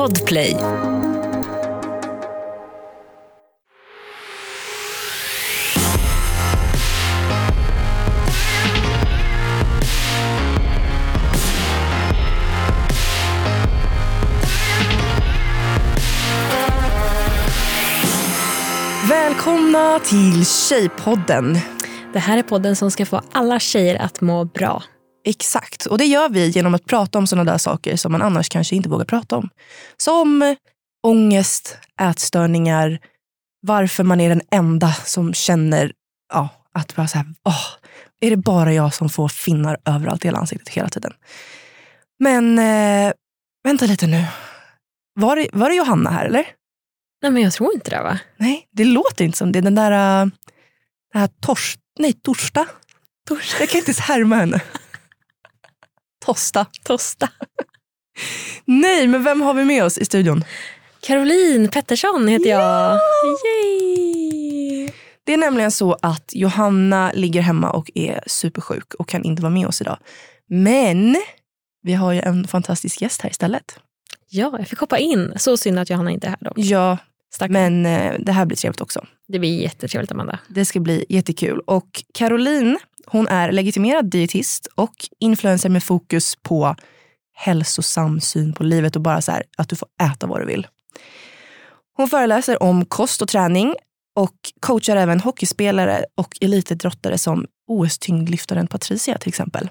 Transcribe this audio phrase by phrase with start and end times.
[0.00, 0.56] Podplay.
[19.08, 21.58] Välkomna till Tjejpodden.
[22.12, 24.82] Det här är podden som ska få alla tjejer att må bra.
[25.24, 28.48] Exakt, och det gör vi genom att prata om sådana där saker som man annars
[28.48, 29.48] kanske inte vågar prata om.
[29.96, 30.56] Som
[31.02, 32.98] ångest, ätstörningar,
[33.62, 35.92] varför man är den enda som känner
[36.32, 37.66] ja, att bara så här, åh,
[38.20, 41.12] är det bara jag som får finnar överallt i hela ansiktet hela tiden?
[42.18, 43.12] Men eh,
[43.64, 44.24] vänta lite nu.
[45.14, 46.46] Var det, var det Johanna här eller?
[47.22, 48.18] Nej men jag tror inte det va?
[48.36, 49.60] Nej, det låter inte som det.
[49.60, 50.30] Den där, uh,
[51.12, 52.66] den här tors, nej, Torsta.
[53.28, 53.56] Torsta.
[53.60, 54.60] Jag kan inte ens härma henne.
[56.24, 56.66] Tosta.
[56.84, 57.28] Tosta.
[58.64, 60.44] Nej, men vem har vi med oss i studion?
[61.00, 63.00] Caroline Pettersson heter jag.
[63.24, 64.90] Yay!
[65.24, 69.52] Det är nämligen så att Johanna ligger hemma och är supersjuk och kan inte vara
[69.52, 69.98] med oss idag.
[70.48, 71.16] Men
[71.82, 73.78] vi har ju en fantastisk gäst här istället.
[74.28, 75.32] Ja, jag fick hoppa in.
[75.36, 76.54] Så synd att Johanna inte är här dock.
[76.56, 76.98] Ja,
[77.34, 77.52] Stackarn.
[77.52, 79.06] men eh, det här blir trevligt också.
[79.28, 80.38] Det blir jättetrevligt Amanda.
[80.48, 81.60] Det ska bli jättekul.
[81.66, 82.78] Och Caroline,
[83.12, 86.76] hon är legitimerad dietist och influencer med fokus på
[87.34, 90.66] hälsosam syn på livet och bara så här, att du får äta vad du vill.
[91.96, 93.74] Hon föreläser om kost och träning
[94.16, 99.70] och coachar även hockeyspelare och elitidrottare som OS-tyngdlyftaren Patricia till exempel.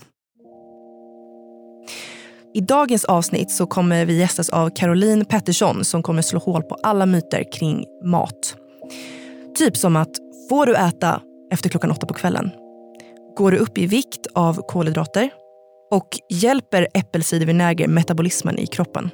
[2.54, 6.76] I dagens avsnitt så kommer vi gästas av Caroline Pettersson som kommer slå hål på
[6.84, 8.56] alla myter kring mat.
[9.58, 10.12] Typ som att,
[10.50, 12.52] får du äta efter klockan åtta på kvällen?
[13.40, 15.30] Går du upp i vikt av kolhydrater?
[15.92, 19.10] Och hjälper äppelcidervinäger metabolismen i kroppen?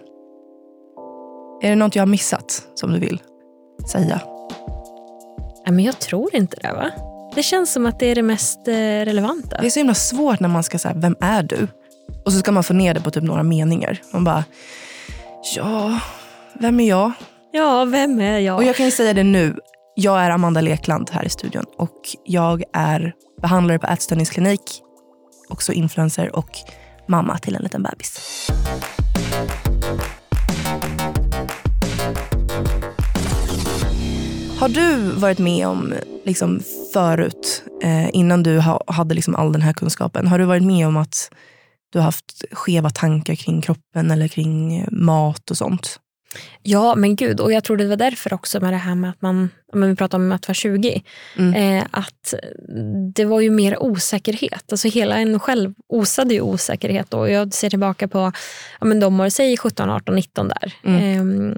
[1.62, 3.22] Är det något jag har missat som du vill
[3.92, 4.22] säga?
[5.66, 6.92] Men jag tror inte det va?
[7.36, 9.58] Det känns som att det är det mest eh, relevanta.
[9.62, 11.68] Det är så himla svårt när man ska säga, vem är du?
[12.25, 14.02] Och så ska man få ner det på typ några meningar.
[14.13, 14.44] Man bara,
[15.56, 16.00] ja,
[16.53, 17.12] vem är jag?
[17.52, 18.56] Ja, vem är jag?
[18.56, 19.56] Och jag kan ju säga det nu.
[19.96, 23.13] Jag är Amanda Lekland här i studion och jag är
[23.45, 24.81] behandlare på ätstörningsklinik,
[25.50, 26.50] också influencer och
[27.07, 28.47] mamma till en liten bebis.
[34.59, 36.61] Har du varit med om liksom
[36.94, 40.88] förut, eh, innan du ha, hade liksom all den här kunskapen, har du varit med
[40.88, 41.29] om att
[41.89, 46.00] du har haft skeva tankar kring kroppen eller kring eh, mat och sånt?
[46.62, 47.39] Ja, men gud.
[47.39, 49.96] Och jag tror det var därför också med det här med att man, men vi
[49.96, 51.03] pratar om att vara 20,
[51.38, 51.78] Mm.
[51.80, 52.34] eh, att
[53.16, 54.72] det var ju mer osäkerhet.
[54.72, 57.12] Alltså hela en själv osade ju osäkerhet.
[57.12, 57.30] Då.
[57.30, 58.31] Jag ser tillbaka på
[58.80, 60.74] ja, men de år, säg 17, 18, 19 där.
[60.84, 61.52] Mm.
[61.52, 61.58] Eh,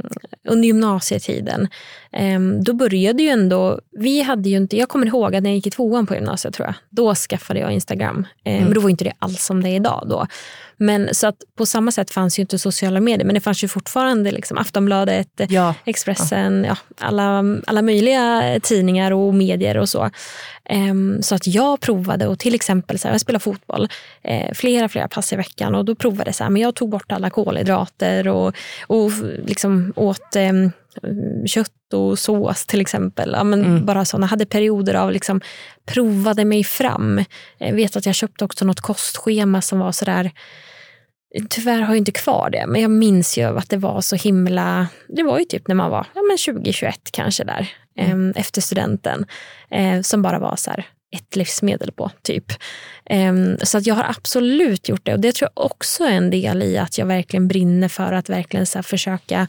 [0.51, 1.67] under gymnasietiden.
[2.11, 5.55] Eh, då började ju ändå, vi hade ju inte, jag kommer ihåg att när jag
[5.55, 8.25] gick i tvåan på gymnasiet tror jag, då skaffade jag Instagram.
[8.43, 8.63] Eh, Mm.
[8.65, 10.27] Men då var inte det alls som det är idag då.
[10.77, 13.67] Men så att på samma sätt fanns ju inte sociala medier, men det fanns ju
[13.67, 15.73] fortfarande liksom Aftonbladet, Ja.
[15.85, 18.06] Expressen, ja, alla, alla möjliga
[18.61, 20.09] tidningar och medier och så.
[20.69, 23.87] Ehm, så att jag provade och till exempel, så här, jag spelar fotboll
[24.21, 26.89] eh, flera, flera pass i veckan och då provade jag så här, men jag tog
[26.89, 28.55] bort alla kolhydrater och,
[28.87, 29.11] och
[29.45, 30.71] liksom åt ehm,
[31.45, 33.31] kött och sås till exempel.
[33.33, 33.85] Ja, men Mm.
[33.85, 35.41] Bara sådana, hade perioder av liksom,
[35.85, 37.23] provade mig fram.
[37.57, 40.31] Jag vet att jag köpte också något kostschema som var sådär
[41.49, 44.87] Tyvärr har jag inte kvar det, men jag minns ju att det var så himla...
[45.07, 48.29] Det var ju typ när man var ja, men 20-21 kanske där, Mm.
[48.29, 49.25] eh, efter studenten.
[49.71, 50.85] Eh, som bara var så här,
[51.15, 52.51] ett livsmedel på, typ.
[53.05, 55.13] Eh, så att jag har absolut gjort det.
[55.13, 58.29] Och det tror jag också är en del i att jag verkligen brinner för att
[58.29, 59.47] verkligen så försöka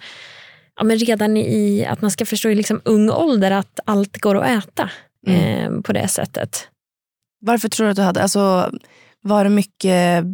[0.77, 4.37] ja, men redan i att man ska förstå i liksom ung ålder att allt går
[4.37, 4.91] att äta
[5.27, 5.41] Mm.
[5.75, 6.69] eh, på det sättet.
[7.41, 8.71] Varför tror du att du hade, alltså,
[9.21, 10.25] var det mycket,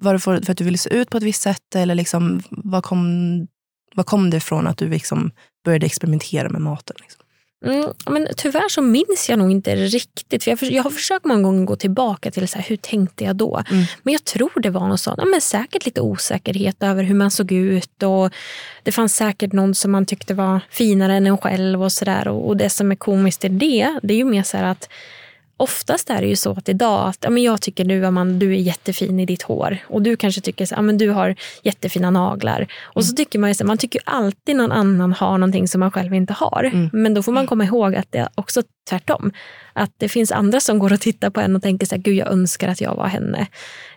[0.00, 2.42] var det för, för att du ville se ut på ett visst sätt eller liksom,
[2.50, 3.46] vad, kom,
[3.94, 5.30] vad kom det ifrån att du liksom
[5.64, 6.96] började experimentera med maten?
[7.00, 7.23] Liksom?
[7.66, 10.44] Mm, men tyvärr så minns jag nog inte riktigt.
[10.44, 13.24] För jag, för, jag har försökt många gånger gå tillbaka till så här, hur tänkte
[13.24, 13.62] jag då.
[13.70, 13.84] Mm.
[14.02, 15.18] Men jag tror det var något sånt.
[15.18, 18.02] Ja, men säkert lite osäkerhet över hur man såg ut.
[18.02, 18.30] Och
[18.82, 21.82] det fanns säkert någon som man tyckte var finare än en själv.
[21.82, 22.28] Och, så där.
[22.28, 24.88] Och, och det som är komiskt i det, det är ju mer så här att
[25.56, 28.50] Oftast är det ju så att idag att ja, men jag tycker du, Amanda, du
[28.52, 32.10] är jättefin i ditt hår och du kanske tycker att ja, men du har jättefina
[32.10, 32.66] naglar.
[32.82, 35.90] Och så tycker man ju så, man tycker alltid någon annan har någonting som man
[35.90, 36.70] själv inte har.
[36.72, 36.90] Mm.
[36.92, 39.32] Men då får man komma ihåg att det är också tvärtom.
[39.72, 42.14] Att det finns andra som går och tittar på en och tänker så här, gud
[42.16, 43.46] jag önskar att jag var henne.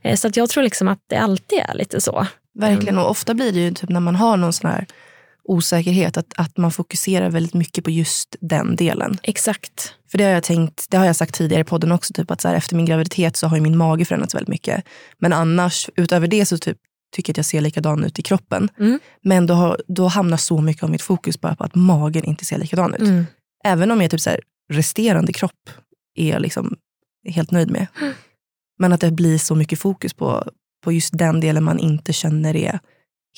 [0.02, 2.28] Eh, Så att jag tror liksom att det alltid är lite så.
[2.60, 4.86] Verkligen, och ofta blir det ju typ när man har någon sån här
[5.48, 6.18] osäkerhet.
[6.18, 9.18] Att, att man fokuserar väldigt mycket på just den delen.
[9.24, 9.94] Exakt.
[10.12, 12.42] För det har jag tänkt, det har jag sagt tidigare i podden också, typ att
[12.42, 14.84] så här, efter min graviditet så har ju min mage förändrats väldigt mycket.
[15.20, 16.78] Men annars, utöver det så typ,
[17.16, 18.70] tycker jag att jag ser likadan ut i kroppen.
[18.80, 19.00] Mm.
[19.24, 22.46] Men då, har, då hamnar så mycket av mitt fokus bara på att magen inte
[22.46, 23.02] ser likadan ut.
[23.02, 23.26] Mm.
[23.64, 24.42] Även om jag typ så här,
[24.74, 25.70] resterande kropp
[26.16, 26.76] är jag liksom
[27.30, 27.88] helt nöjd med.
[28.02, 28.14] Mm.
[28.80, 30.52] Men att det blir så mycket fokus på,
[30.84, 32.80] på just den delen man inte känner är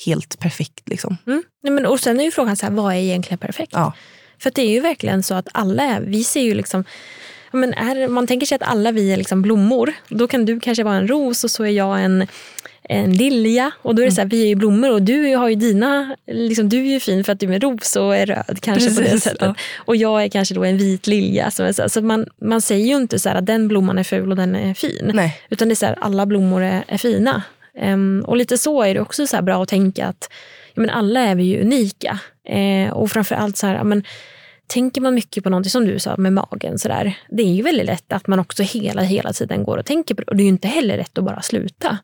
[0.06, 0.88] helt perfekt.
[0.88, 1.16] Liksom.
[1.26, 1.42] Mm.
[1.62, 3.72] Nej, men, och sen är ju frågan, så här, vad är egentligen perfekt?
[3.74, 3.92] Ja.
[4.38, 6.84] För det är ju verkligen så att alla är, vi ser ju liksom
[7.52, 9.92] men är, man tänker sig att alla vi är liksom blommor.
[10.08, 12.26] Då kan du kanske vara en ros och så är jag en,
[12.82, 13.70] en lilja.
[13.82, 16.16] Och då är det så här, vi är ju blommor och du har ju dina,
[16.26, 19.00] liksom, du är ju fin för att du är ros och är röd kanske på
[19.00, 19.40] det Precis, sättet.
[19.40, 19.54] ja.
[19.76, 21.50] Och jag är kanske då en vit lilja.
[21.50, 23.98] Som är så här, så man, man säger ju inte så här, att den blomman
[23.98, 25.10] är ful och den är fin.
[25.14, 25.40] Nej.
[25.50, 27.42] Utan det är så här, alla blommor är, är fina.
[27.80, 30.28] Ehm, och lite så är det också så här bra att tänka att
[30.74, 32.18] ja, men alla är vi ju unika.
[32.44, 34.04] Eh, och framförallt så här, ja, men,
[34.66, 37.62] tänker man mycket på någonting som du sa med magen, så där, det är ju
[37.62, 40.26] väldigt lätt att man också hela, hela tiden går och tänker på det.
[40.26, 41.98] Och det är ju inte heller rätt att bara sluta.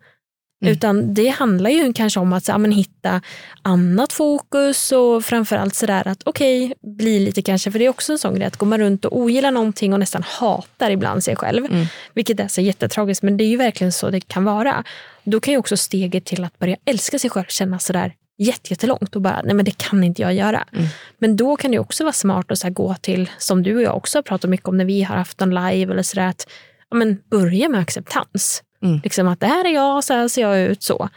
[0.62, 0.72] Mm.
[0.72, 3.20] Utan det handlar ju kanske om att så, ja, men, hitta
[3.62, 8.18] annat fokus och framförallt sådär att okej, bli lite kanske, för det är också en
[8.18, 11.64] sån grej att går man runt och ogillar någonting och nästan hatar ibland sig själv,
[11.66, 11.86] Mm.
[12.14, 14.84] vilket är så jättetragiskt, men det är ju verkligen så det kan vara.
[15.24, 19.16] Då kan ju också steget till att börja älska sig själv kännas sådär jätte- jättelångt
[19.16, 20.64] och bara, nej men det kan inte jag göra.
[20.72, 20.86] Mm.
[21.18, 23.96] Men då kan det också vara smart att så gå till, som du och jag
[23.96, 26.48] också har pratat mycket om när vi har haft en live eller sådär, att
[26.90, 28.62] ja, men börja med acceptans.
[28.82, 29.00] Mm.
[29.04, 30.82] Liksom att det här är jag, så här ser jag ut.
[30.82, 31.08] Så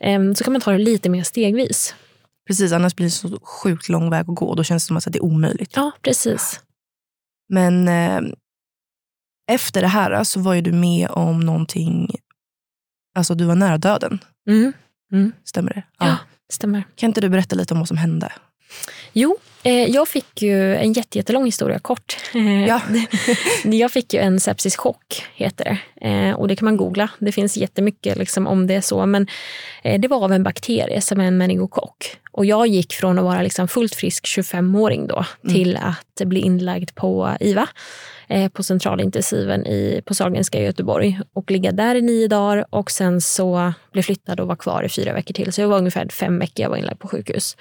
[0.00, 1.94] Ehm, Så kan man ta det lite mer stegvis.
[2.46, 4.54] Precis, annars blir det så sjukt lång väg att gå.
[4.54, 5.72] Då känns det som att det är omöjligt.
[5.76, 6.60] Ja, precis.
[7.48, 8.20] Men eh,
[9.50, 12.10] efter det här så var ju du med om någonting,
[13.14, 14.18] alltså du var nära döden.
[15.12, 15.32] Mm.
[15.44, 15.82] Stämmer det?
[15.98, 16.16] Ja,
[16.52, 16.82] stämmer.
[16.94, 18.32] Kan inte du berätta lite om vad som hände?
[19.12, 22.16] Jo, eh, jag fick ju en jätte, jättelång historia kort.
[22.68, 22.80] Ja.
[23.64, 26.08] jag fick ju en sepsischock, heter det.
[26.08, 27.10] Eh, och det kan man googla.
[27.18, 29.06] Det finns jättemycket liksom, om det är så.
[29.06, 29.26] Men
[29.82, 32.16] eh, det var av en bakterie som är en meningokock.
[32.32, 36.94] Och jag gick från att vara liksom fullt frisk 25-åring då till att bli inlagd
[36.94, 37.68] på IVA
[38.30, 42.90] Eh, på centralintensiven i, på Sahlgrenska i Göteborg och ligga där i nio dagar och
[42.90, 45.52] sen så blev flyttad och var kvar i fyra veckor till.
[45.52, 47.56] Så jag var ungefär fem veckor jag var inlagd på sjukhus.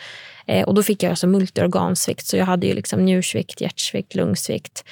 [0.47, 4.83] Eh, och då fick jag alltså multiorgansvikt så jag hade ju liksom njursvikt, hjärtsvikt, lungsvikt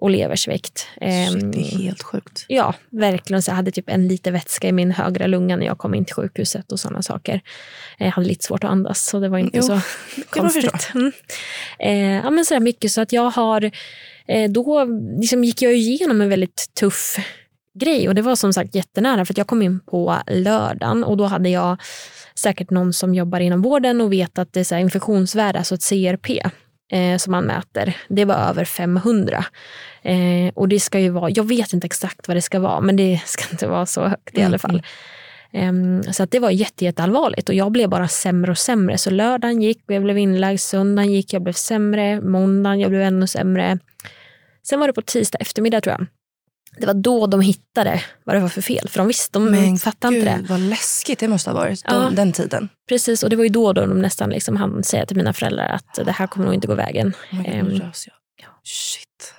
[0.00, 0.86] och leversvikt.
[1.00, 2.44] Ehm, Shit, det är helt sjukt.
[2.48, 3.42] Ja, verkligen.
[3.42, 6.04] Så jag hade typ en liter vätska i min högra lunga när jag kom in
[6.04, 7.40] till sjukhuset och sådana saker.
[7.98, 9.80] Jag hade lite svårt att andas så det var inte Jo, så
[10.30, 10.90] konstigt.
[10.94, 11.12] Mm.
[11.78, 13.70] Eh, ja, men sådär mycket så att jag har,
[14.28, 14.84] eh, då
[15.20, 17.16] liksom gick jag igenom en väldigt tuff
[17.80, 21.24] grej och det var som sagt jättenära för jag kom in på lördagen och då
[21.24, 21.76] hade jag
[22.34, 25.88] säkert någon som jobbar inom vården och vet att det är så infektionsvärde, alltså ett
[25.88, 26.50] CRP
[26.90, 29.44] eh, som man mäter, det var över 500.
[30.02, 32.96] Eh, och det ska ju vara, jag vet inte exakt vad det ska vara, men
[32.96, 34.82] det ska inte vara så högt i Mm, alla fall.
[35.52, 38.98] Ehm, så att det var jätte, jätteallvarligt och jag blev bara sämre och sämre.
[38.98, 43.02] Så lördagen gick och jag blev inlagd, söndagen gick, jag blev sämre, måndagen jag blev
[43.02, 43.78] ännu sämre.
[44.62, 46.06] Sen var det på tisdag eftermiddag tror jag.
[46.80, 49.76] Det var då de hittade vad det var för fel, för de visste, de Men
[49.78, 50.36] fattade inte det.
[50.36, 51.94] gud vad läskigt det måste ha varit Ja.
[51.94, 52.68] de, den tiden.
[52.88, 55.68] Precis, och det var ju då, då de nästan liksom hann säga till mina föräldrar
[55.68, 57.12] att det här kommer nog inte gå vägen.
[57.32, 58.16] Oh God, rös jag.
[58.64, 59.34] Shit.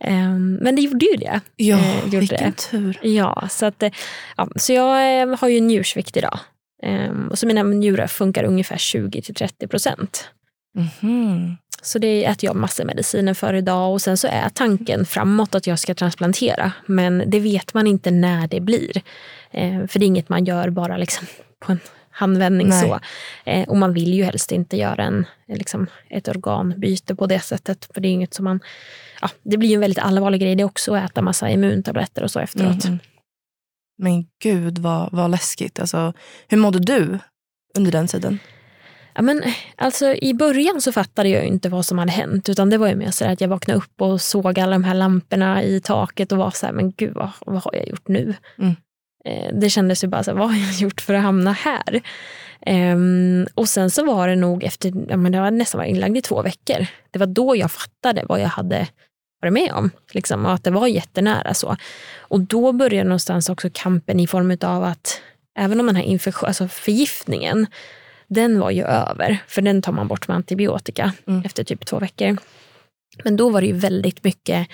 [0.00, 1.40] Ehm, men det gjorde ju det.
[1.56, 2.56] Ja, eh, gjorde vilken det.
[2.56, 2.98] tur.
[3.02, 3.90] Ja, så, att, eh,
[4.36, 6.38] ja, så jag eh, har ju njursvikt idag.
[6.82, 10.28] Ehm, och så mina njurar funkar ungefär 20-30 procent.
[11.02, 11.56] Mhm.
[11.82, 15.66] Så det äter jag massor mediciner för idag och sen så är tanken framåt att
[15.66, 16.72] jag ska transplantera.
[16.86, 19.02] Men det vet man inte när det blir.
[19.50, 21.26] Eh, för det är inget man gör bara liksom
[21.60, 22.68] på en handvändning.
[22.68, 22.82] Nej.
[22.82, 23.00] så.
[23.44, 27.88] Eh, och man vill ju helst inte göra en, liksom, ett organbyte på det sättet.
[27.94, 28.60] För det är inget som man...
[29.20, 32.30] Ja, det blir ju en väldigt allvarlig grej det också att äta massa immuntabletter och
[32.30, 32.84] så efteråt.
[32.84, 32.98] Mhm.
[33.98, 35.80] Men gud vad, vad läskigt.
[35.80, 36.12] Alltså,
[36.48, 37.18] hur mådde du
[37.76, 38.38] under den tiden?
[39.14, 39.42] Ja, men,
[39.76, 42.48] alltså, I början så fattade jag inte vad som hade hänt.
[42.48, 44.94] Utan det var ju mer så att jag vaknade upp och såg alla de här
[44.94, 48.34] lamporna i taket och var så här, men gud vad, vad har jag gjort nu?
[48.58, 48.76] Mm.
[49.24, 52.02] Eh, det kändes ju bara så här, vad har jag gjort för att hamna här?
[52.66, 56.16] Ehm, och sen så var det nog efter, ja, men jag hade nästan varit inlagd
[56.16, 56.86] i två veckor.
[57.10, 58.88] Det var då jag fattade vad jag hade
[59.40, 59.90] varit med om.
[60.12, 61.76] Liksom, och att det var jättenära så.
[62.18, 65.20] Och då började någonstans också kampen i form av att
[65.58, 67.66] även om den här infektion, alltså förgiftningen,
[68.30, 69.38] den var ju över.
[69.46, 71.42] För den tar man bort med antibiotika Mm.
[71.44, 72.36] efter typ två veckor.
[73.24, 74.68] Men då var det ju väldigt mycket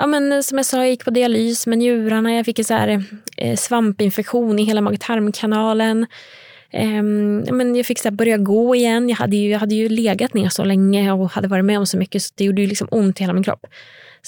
[0.00, 2.34] Ja, men som jag sa, jag gick på dialys med njurarna.
[2.34, 3.04] Jag fick en så här,
[3.36, 6.06] eh, svampinfektion i hela mag-tarmkanalen.
[6.70, 9.08] ehm, men jag fick så här, börja gå igen.
[9.08, 11.86] Jag hade, ju, jag hade ju legat ner så länge och hade varit med om
[11.86, 13.66] så mycket så det gjorde ju liksom ont i hela min kropp.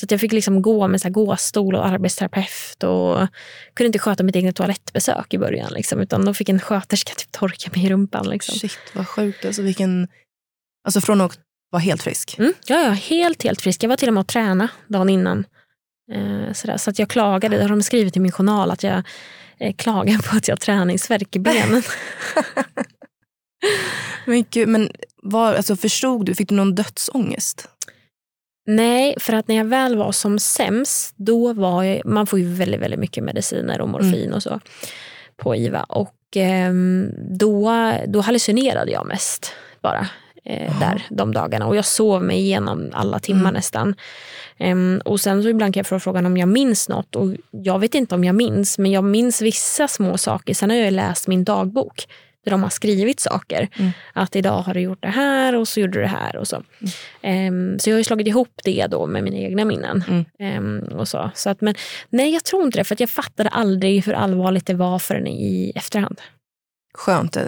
[0.00, 3.28] Så att jag fick liksom gå med så här gåstol och arbetsterapeut och
[3.74, 5.72] kunde inte sköta mitt eget toalettbesök i början.
[5.72, 8.28] Liksom, utan då fick en sköterska typ torka mig i rumpan.
[8.28, 8.54] Liksom.
[8.58, 9.44] Shit vad sjukt.
[9.44, 10.08] Alltså, vilken...
[10.84, 11.38] alltså från att
[11.70, 12.38] vara helt frisk.
[12.38, 13.82] Mm, ja, ja, helt, helt frisk.
[13.82, 15.44] Jag var till och med och träna dagen innan.
[16.12, 16.76] Eh, sådär.
[16.76, 19.02] Så att jag klagade, det har de skrivit i min journal, att jag
[19.58, 21.82] eh, klagar på att jag har träningsvärk i benen.
[24.24, 24.90] men gud, men
[25.22, 27.68] var, alltså, förstod du, fick du någon dödsångest?
[28.70, 32.54] Nej, för att när jag väl var som sämst, då var jag, man får ju
[32.54, 34.34] väldigt, väldigt mycket mediciner och morfin mm.
[34.34, 34.60] och så
[35.36, 35.82] på IVA.
[35.82, 36.72] Och eh,
[37.30, 37.72] då,
[38.06, 40.06] då hallucinerade jag mest bara
[40.44, 41.66] eh, där de dagarna.
[41.66, 43.54] Och jag sov mig igenom alla timmar mm.
[43.54, 43.94] nästan.
[44.58, 47.16] Um, och sen så ibland kan jag få frågan om jag minns något.
[47.16, 50.54] Och jag vet inte om jag minns, men jag minns vissa små saker.
[50.54, 52.06] Sen har jag läst min dagbok
[52.44, 53.68] där de har skrivit saker.
[53.76, 53.90] Mm.
[54.12, 56.36] Att idag har du gjort det här och så gjorde du det här.
[56.36, 56.62] och Så
[57.22, 57.54] mm.
[57.54, 60.04] um, Så jag har slagit ihop det då med mina egna minnen.
[60.38, 60.80] Mm.
[60.88, 61.30] Um, och så.
[61.34, 61.74] Så att, men,
[62.10, 62.84] nej, jag tror inte det.
[62.84, 66.20] För att jag fattade aldrig hur allvarligt det var förrän i efterhand.
[66.94, 67.42] Skönt eh,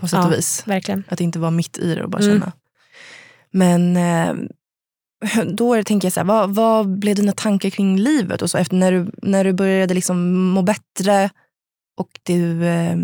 [0.00, 0.62] på sätt och ja, vis.
[0.66, 1.04] Verkligen.
[1.08, 2.40] Att inte vara mitt i det och bara mm.
[2.40, 2.52] känna.
[3.50, 4.34] Men eh,
[5.46, 8.76] då tänker jag så här, vad, vad blev dina tankar kring livet och så efter
[8.76, 11.30] när du, när du började liksom må bättre
[11.96, 12.96] och du eh,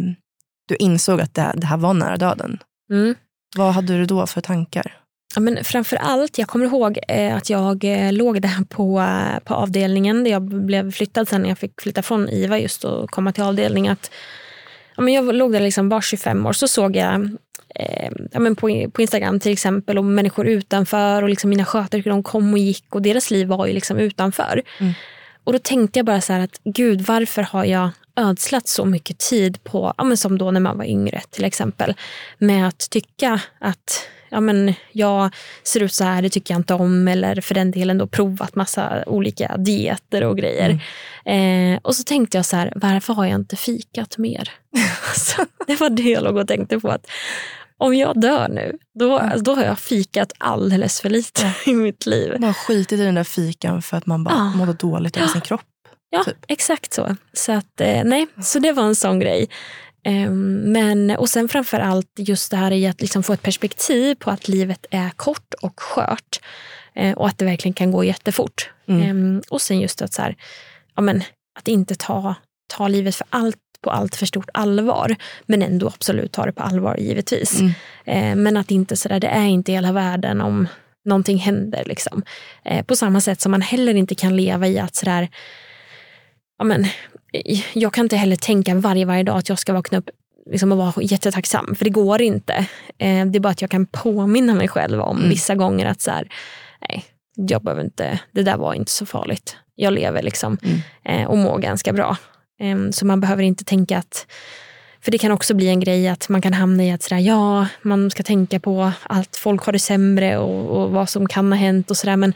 [0.67, 2.59] du insåg att det, det här var nära döden.
[2.91, 3.15] Mm.
[3.57, 5.03] Vad hade du då för tankar?
[5.35, 9.39] Ja, men framför allt, jag kommer ihåg eh, att jag eh, låg där på, eh,
[9.45, 13.11] på avdelningen där jag blev flyttad sen när jag fick flytta från IVA just och
[13.11, 13.89] komma till avdelning.
[13.89, 14.11] Att,
[14.97, 17.37] ja, men jag låg där liksom bara 25 år så såg jag
[17.75, 22.11] eh, ja, men på, på Instagram till exempel och människor utanför och liksom mina sköterskor
[22.11, 24.63] de kom och gick och deras liv var ju liksom utanför.
[24.81, 24.93] Mm.
[25.45, 29.65] Och då tänkte jag bara så att gud varför har jag ödslat så mycket tid
[29.65, 31.95] på, ja, men som då när man var yngre till exempel,
[32.39, 36.75] med att tycka att ja, men jag ser ut så här, det tycker jag inte
[36.75, 37.09] om.
[37.09, 40.81] Eller för den delen då provat massa olika dieter och grejer.
[41.25, 41.75] Mm.
[41.75, 44.51] Eh, och så tänkte jag så här, varför har jag inte fikat mer?
[45.67, 46.89] det var det jag låg och tänkte på.
[46.89, 47.07] att
[47.79, 49.43] om jag dör nu, då, mm.
[49.43, 52.33] då har jag fikat alldeles för lite i mitt liv.
[52.33, 54.57] Man har skitit i den där fikan för att man bara ja.
[54.57, 55.61] mådde dåligt över sin kropp.
[56.13, 56.45] Ja, typ.
[56.49, 57.17] exakt så.
[57.33, 59.49] Så, att, eh, nej, så det var en sån grej.
[60.09, 64.15] Um, men, och sen framför allt just det här i att liksom få ett perspektiv
[64.15, 66.41] på att livet är kort och skört.
[67.01, 68.71] Uh, och att det verkligen kan gå jättefort.
[68.87, 69.11] Mm.
[69.11, 70.37] Um, och sen just att, så här,
[70.97, 71.23] ja, men,
[71.59, 72.35] att inte ta,
[72.77, 75.17] ta livet för allt på allt för stort allvar.
[75.47, 77.61] Men ändå absolut ta det på allvar givetvis.
[77.61, 77.71] Mm.
[78.09, 80.69] Uh, men att inte sådär, det är inte hela världen om
[81.05, 81.83] någonting händer.
[81.87, 82.23] Liksom.
[82.71, 85.29] Uh, på samma sätt som man heller inte kan leva i att sådär
[86.63, 86.87] ja, men,
[87.73, 90.11] jag kan inte heller tänka varje, varje dag att jag ska vakna upp
[90.51, 91.75] liksom, och vara jättetacksam.
[91.75, 92.55] För det går inte.
[92.99, 95.29] Eh, det är bara att jag kan påminna mig själv om mm.
[95.29, 96.29] vissa gånger att så här,
[96.89, 97.05] nej,
[97.35, 99.57] jag behöver inte, det där var inte så farligt.
[99.75, 100.81] Jag lever liksom mm.
[101.05, 102.17] eh, och mår ganska bra.
[102.61, 104.27] Eh, så man behöver inte tänka att
[105.01, 107.67] för det kan också bli en grej att man kan hamna i att sådär, ja,
[107.83, 111.59] man ska tänka på att folk har det sämre och, och vad som kan ha
[111.59, 112.17] hänt och sådär.
[112.17, 112.35] Men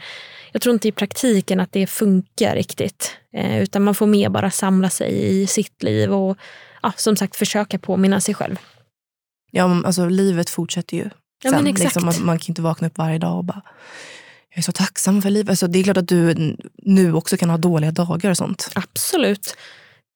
[0.51, 3.17] jag tror inte i praktiken att det funkar riktigt.
[3.33, 6.37] Eh, utan man får mer bara samla sig i sitt liv och
[6.83, 8.59] ja, som sagt försöka påminna sig själv.
[9.51, 11.09] Ja, alltså livet fortsätter ju.
[11.43, 13.61] Ja, Sen, liksom, man, man, kan inte vakna upp varje dag och bara
[14.49, 15.49] jag är så tacksam för livet.
[15.49, 18.69] Alltså, det är klart att du nu också kan ha dåliga dagar och sånt.
[18.75, 19.57] Absolut.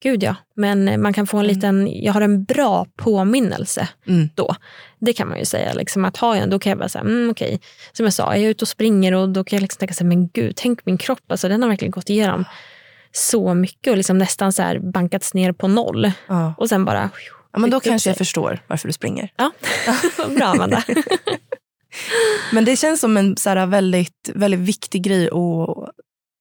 [0.04, 1.56] Gud ja, men man kan få en mm.
[1.56, 4.30] liten, jag har en bra påminnelse mm.
[4.36, 4.56] då.
[5.00, 5.74] Det kan man ju säga.
[5.74, 7.48] Liksom, att ha en, då kan jag bara säga, mm, okej.
[7.48, 7.60] Okay.
[7.92, 10.04] Som jag sa, jag är ute och springer och då kan jag liksom tänka, så
[10.04, 12.46] här, men gud, tänk min kropp, alltså, den har verkligen gått igenom
[13.12, 16.12] så mycket och liksom nästan så här bankats ner på noll.
[16.28, 16.54] Ja.
[16.58, 17.10] Och sen bara...
[17.54, 19.34] Ja, men då kanske jag förstår varför du springer.
[19.36, 19.52] Ja,
[20.38, 20.84] bra Amanda.
[22.52, 25.92] men det känns som en så här, väldigt, väldigt viktig grej att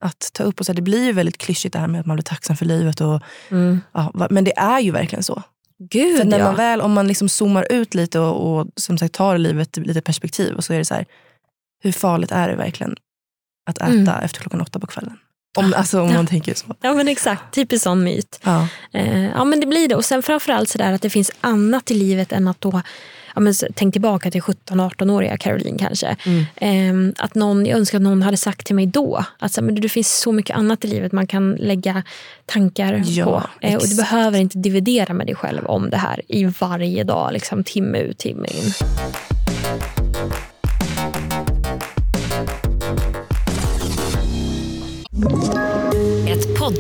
[0.01, 0.61] att ta upp.
[0.61, 2.67] och så Det blir ju väldigt klyschigt det här med att man blir tacksam för
[2.67, 3.01] livet.
[3.01, 3.81] Och, mm.
[3.93, 5.43] ja, men det är ju verkligen så.
[5.79, 6.45] Gud, för när ja.
[6.45, 10.01] man väl, om man liksom zoomar ut lite och, och som sagt tar livet lite
[10.01, 11.07] perspektiv och så är det så här,
[11.83, 12.97] hur farligt är det verkligen
[13.67, 14.09] att äta mm.
[14.09, 15.19] efter klockan åtta på kvällen?
[15.59, 16.15] Om, alltså, om ja.
[16.15, 16.67] man tänker så.
[16.81, 18.41] Ja men exakt, typiskt sån myt.
[18.43, 18.69] Ja.
[18.93, 19.95] Eh, ja men det blir det.
[19.95, 22.83] Och sen framförallt sådär att det finns annat i livet än att då
[23.35, 26.17] ja, men, tänk tillbaka till 17-18-åriga Caroline kanske.
[26.25, 27.07] Mm.
[27.07, 29.75] Eh, att någon, jag önskar att någon hade sagt till mig då att så, men
[29.75, 32.03] det finns så mycket annat i livet man kan lägga
[32.47, 33.67] tankar ja, på.
[33.67, 37.33] Eh, och du behöver inte dividera med dig själv om det här i varje dag,
[37.33, 38.73] liksom, timme ut timme in.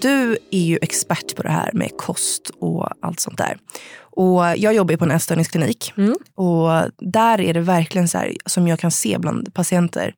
[0.00, 3.58] Du är ju expert på det här med kost och allt sånt där.
[4.00, 5.92] Och jag jobbar ju på en ätstörningsklinik.
[5.96, 6.16] Mm.
[6.34, 10.14] Och där är det verkligen så här, som jag kan se bland patienter,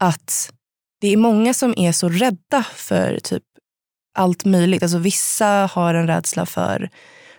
[0.00, 0.52] att
[1.00, 3.42] det är många som är så rädda för typ
[4.18, 4.82] allt möjligt.
[4.82, 6.90] Alltså vissa har en rädsla för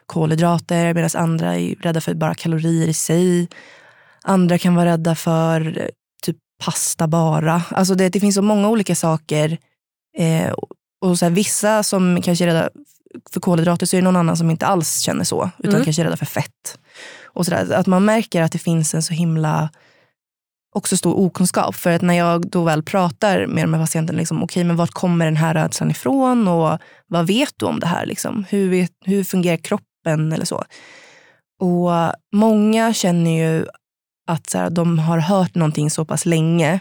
[0.05, 3.47] kolhydrater medan andra är rädda för bara kalorier i sig.
[4.23, 5.87] Andra kan vara rädda för eh,
[6.23, 7.61] typ pasta bara.
[7.69, 9.57] Alltså det, det finns så många olika saker.
[10.17, 10.53] Eh,
[11.05, 12.69] och så här, vissa som kanske är rädda
[13.31, 15.49] för kolhydrater så är det någon annan som inte alls känner så.
[15.57, 15.83] Utan Mm.
[15.83, 16.79] kanske är rädda för fett.
[17.23, 17.73] Och så där.
[17.73, 19.69] Att man märker att det finns en så himla
[20.75, 21.75] också stor okunskap.
[21.75, 24.91] För att när jag då väl pratar med de här patienterna, liksom, okej men vart
[24.91, 26.47] kommer den här rädslan ifrån?
[26.47, 28.05] Och vad vet du om det här?
[28.05, 28.45] Liksom?
[28.49, 30.33] Hur, vet, hur fungerar kroppen?
[30.33, 30.63] eller så.
[31.61, 31.91] Och
[32.33, 33.65] många känner ju
[34.27, 36.79] att så här, de har hört någonting så pass länge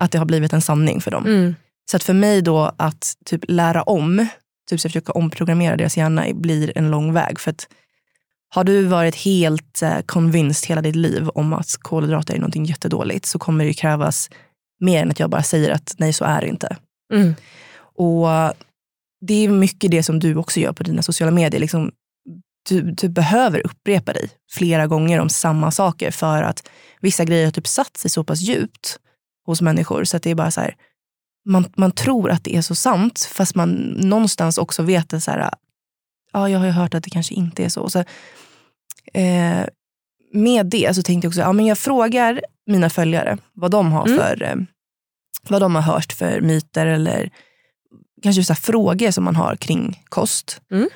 [0.00, 1.26] att det har blivit en sanning för dem.
[1.26, 1.54] Mm.
[1.90, 4.26] Så att för mig då att typ lära om,
[4.70, 7.40] typ så försöka omprogrammera deras hjärna blir en lång väg.
[7.40, 7.68] För att
[8.48, 13.26] har du varit helt eh, convinced hela ditt liv om att kolhydrater är någonting jättedåligt
[13.26, 14.30] så kommer det krävas
[14.80, 16.76] mer än att jag bara säger att nej så är det inte.
[17.14, 17.34] Mm.
[17.96, 18.28] Och
[19.20, 21.60] det är mycket det som du också gör på dina sociala medier.
[21.60, 21.92] Liksom,
[22.68, 26.68] du, du behöver upprepa dig flera gånger om samma saker för att
[27.00, 28.98] vissa grejer har typ satt sig så pass djupt
[29.46, 30.74] hos människor så att det är bara så här,
[31.44, 35.30] man, man tror att det är så sant fast man någonstans också vet att så
[35.30, 35.50] här,
[36.32, 37.90] ja, jag har ju hört att det kanske inte är så.
[37.90, 37.98] så
[39.14, 39.66] eh,
[40.32, 44.06] med det så tänkte jag också, ja, men jag frågar mina följare vad de har
[44.06, 44.18] Mm.
[44.18, 44.56] för eh,
[45.48, 47.30] vad de har hört för myter eller
[48.22, 50.60] kanske så frågor som man har kring kost.
[50.72, 50.88] Mm.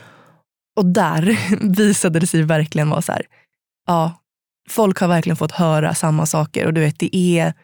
[0.77, 1.39] Och där
[1.77, 3.23] visade det sig verkligen vara så här,
[3.87, 4.13] ja,
[4.69, 7.55] folk har verkligen fått höra samma saker och du vet det är,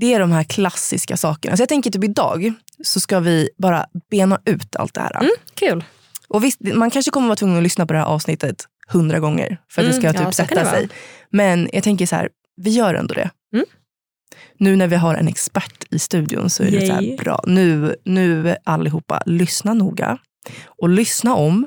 [0.00, 1.56] det är de här klassiska sakerna.
[1.56, 2.52] Så jag tänker typ idag
[2.84, 5.16] så ska vi bara bena ut allt det här.
[5.16, 5.30] Mm.
[5.54, 5.84] Kul.
[6.28, 9.58] Och visst, man kanske kommer vara tvungen att lyssna på det här avsnittet hundra gånger
[9.70, 10.88] för att det Mm, ska ja, typ kan sätta det sig.
[11.30, 13.30] Men jag tänker så här, vi gör ändå det.
[13.54, 13.66] Mm.
[14.58, 17.44] Nu när vi har en expert i studion så är det så här bra.
[17.46, 20.18] Nu, nu allihopa, lyssna noga.
[20.82, 21.66] Och lyssna om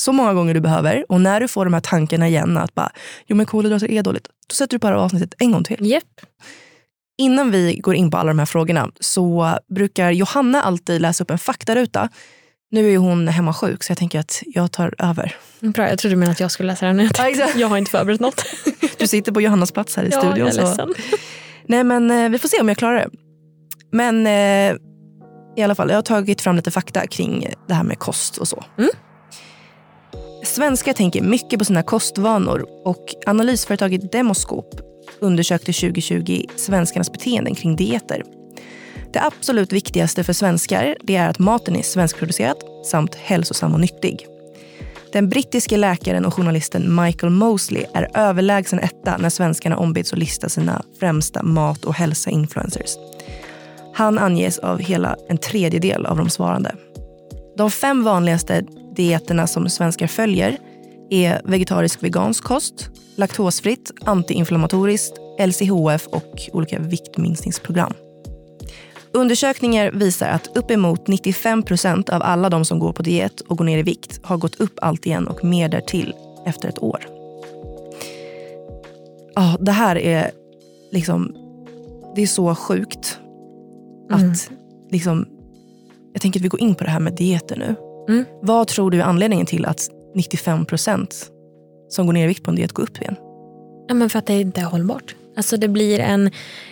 [0.00, 1.04] så många gånger du behöver.
[1.08, 2.92] Och när du får de här tankarna igen att bara,
[3.26, 4.28] jo men kolhydrater är dåligt.
[4.48, 5.86] Då sätter du på det här avsnittet en gång till.
[5.90, 6.04] Japp.
[7.18, 11.30] Innan vi går in på alla de här frågorna så brukar Johanna alltid läsa upp
[11.30, 12.08] en faktaruta.
[12.70, 15.36] Nu är hon hemma sjuk så jag tänker att jag tar över.
[15.60, 17.10] Bra, jag trodde du menade att jag skulle läsa den.
[17.56, 18.44] Jag, har inte förberett något.
[18.98, 20.38] Du sitter på Johannas plats här i ja, studion.
[20.38, 20.60] jag är så.
[20.60, 20.94] ledsen.
[21.66, 23.08] Nej men eh, vi får se om jag klarar det.
[23.92, 24.76] Men eh,
[25.56, 28.48] i alla fall, jag har tagit fram lite fakta kring det här med kost och
[28.48, 28.64] så.
[28.78, 28.90] Mm.
[30.44, 34.87] Svenskar tänker mycket på sina kostvanor och analysföretaget Demoskop
[35.20, 38.22] undersökte 2020 svenskarnas beteenden kring dieter.
[39.12, 44.26] Det absolut viktigaste för svenskar det är att maten är svenskproducerad samt hälsosam och nyttig.
[45.12, 50.48] Den brittiske läkaren och journalisten Michael Mosley är överlägsen etta när svenskarna ombeds att lista
[50.48, 52.96] sina främsta mat och hälsa-influencers.
[53.94, 56.74] Han anges av hela en tredjedel av de svarande.
[57.56, 58.64] De fem vanligaste
[58.96, 60.58] dieterna som svenskar följer
[61.10, 67.92] är vegetarisk vegansk kost, laktosfritt, antiinflammatoriskt, LCHF och olika viktminskningsprogram.
[69.12, 73.64] Undersökningar visar att uppemot 95 procent av alla de som går på diet och går
[73.64, 76.14] ner i vikt har gått upp allt igen och mer därtill
[76.46, 77.06] efter ett år.
[79.34, 80.30] Ja, det här är
[80.92, 81.34] liksom,
[82.14, 83.18] det är så sjukt
[84.10, 84.30] Mm.
[84.30, 84.50] att
[84.90, 85.26] liksom,
[86.12, 87.74] jag tänker att vi går in på det här med dieter nu.
[88.08, 88.24] Mm.
[88.42, 91.30] Vad tror du är anledningen till att 95 procent
[91.88, 93.16] som går ner i vikt på en diet går upp igen?
[93.88, 95.14] Ja, men för att det inte är hållbart.
[95.36, 96.30] Alltså det blir en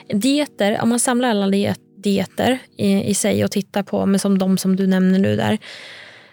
[0.08, 4.38] dieter, om man samlar alla diet, dieter i, i sig och tittar på, men som
[4.38, 5.58] de som du nämner nu där.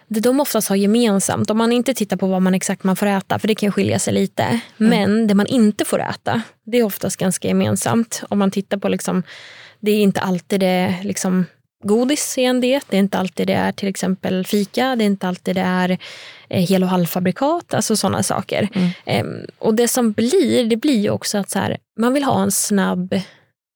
[0.08, 3.06] Det de oftast har gemensamt, om man inte tittar på vad man exakt man får
[3.06, 4.60] äta, för det kan skilja sig lite.
[4.78, 8.23] Men det man inte får äta, det är oftast ganska gemensamt.
[8.30, 9.23] Om man tittar på, liksom,
[9.80, 11.45] det är inte alltid det liksom,
[11.84, 15.06] godis i en diet, det är inte alltid det är till exempel fika, det är
[15.06, 15.98] inte alltid det är
[16.50, 18.69] eh, hel och halvfabrikat, alltså sådana saker.
[19.06, 22.43] Em, och det som blir, det blir ju också att så här, man vill ha
[22.43, 23.19] en snabb,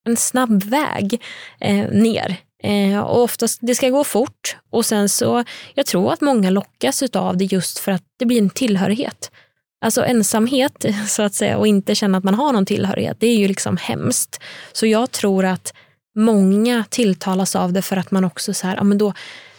[0.05, 1.21] en snabb väg
[1.59, 4.57] eh, ner Eh, och oftast, det ska gå fort.
[4.69, 5.43] Och sen så,
[5.73, 9.31] jag tror att många lockas av det just för att det blir en tillhörighet.
[9.81, 13.37] Alltså ensamhet så att säga och inte känna att man har någon tillhörighet, det är
[13.37, 14.43] ju liksom hemskt.
[14.71, 15.73] Så jag tror att
[16.17, 19.13] många tilltalas av det för att man också så här, ja men då,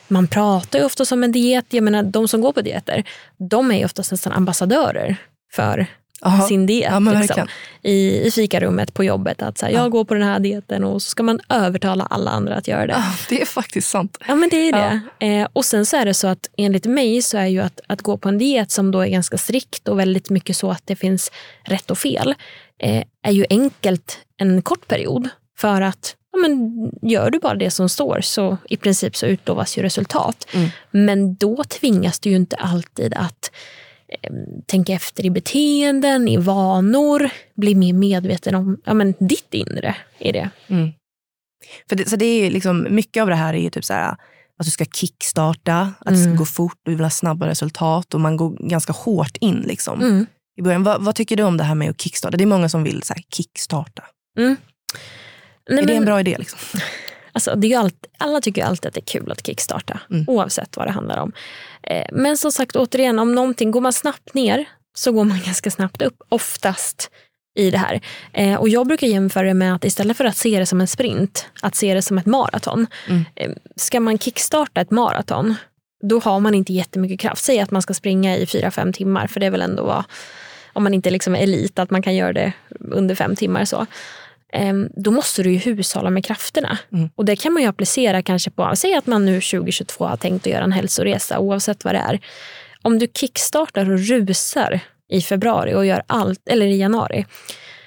[0.09, 1.67] man pratar ju ofta om en diet.
[1.69, 3.05] Jag menar, de som går på dieter,
[3.37, 5.17] de är ju oftast nästan ambassadörer
[5.53, 5.87] för
[6.23, 6.49] Aha.
[6.49, 6.93] sin diet.
[6.93, 7.49] Ja, liksom,
[7.83, 9.43] i, I fikarummet på jobbet.
[9.43, 12.31] Att så här, jag går på den här dieten och så ska man övertala alla
[12.31, 12.93] andra att göra det.
[12.93, 14.19] Ja, det är faktiskt sant.
[14.29, 15.27] Ja men det är det.
[15.27, 18.03] Eh, och sen så är det så att enligt mig så är ju att, att
[18.03, 20.97] gå på en diet som då är ganska strikt och väldigt mycket så att det
[20.97, 22.35] finns rätt och fel
[22.83, 25.29] eh, är ju enkelt en kort period.
[25.59, 29.79] För att ja, men, gör du bara det som står så i princip så utlovas
[29.79, 30.47] ju resultat.
[30.53, 30.69] Mm.
[30.91, 33.51] Men då tvingas du ju inte alltid att
[34.23, 34.33] eh,
[34.67, 40.33] tänka efter i beteenden, i vanor, bli mer medveten om ja, men, ditt inre i
[40.33, 40.51] det.
[41.89, 44.17] För det, så det är liksom, mycket av det här är ju typ så här,
[44.59, 46.37] att du ska kickstarta, att det ska Mm.
[46.37, 49.61] gå fort, du vill ha snabba resultat och man går ganska hårt in.
[49.67, 50.01] Liksom.
[50.01, 50.27] Mm.
[50.57, 50.83] I början.
[50.83, 52.37] Vad, vad tycker du om det här med att kickstarta?
[52.37, 54.03] Det är många som vill så här, kickstarta.
[55.69, 56.37] Nej, är det en bra idé?
[56.39, 56.59] Liksom?
[57.33, 60.01] Alltså, det är ju alltid, alla tycker ju alltid att det är kul att kickstarta,
[60.11, 60.25] Mm.
[60.29, 61.33] oavsett vad det handlar om.
[61.83, 65.71] Eh, men som sagt, återigen, om någonting, går man snabbt ner så går man ganska
[65.71, 67.11] snabbt upp, oftast
[67.59, 68.01] i det här.
[68.33, 70.87] Eh, och Jag brukar jämföra det med att istället för att se det som en
[70.89, 72.87] sprint, att se det som ett maraton.
[73.09, 73.25] Mm.
[73.37, 75.55] Eh, ska man kickstarta ett maraton,
[76.09, 77.45] då har man inte jättemycket kraft.
[77.45, 80.05] Säg att man ska springa i fyra fem timmar, för det är väl ändå vad,
[80.73, 82.53] om man inte liksom är elit, att man kan göra det
[82.91, 83.65] under fem timmar.
[83.65, 83.87] så.
[84.53, 86.79] Ehm, Då måste du ju hushålla med krafterna.
[86.93, 87.11] Mm.
[87.15, 90.47] Och det kan man ju applicera kanske på, säg att man nu 2022 har tänkt
[90.47, 92.21] att göra en hälsoresa, oavsett vad det är.
[92.83, 97.27] Om du kickstartar och rusar i februari och gör allt, eller i januari,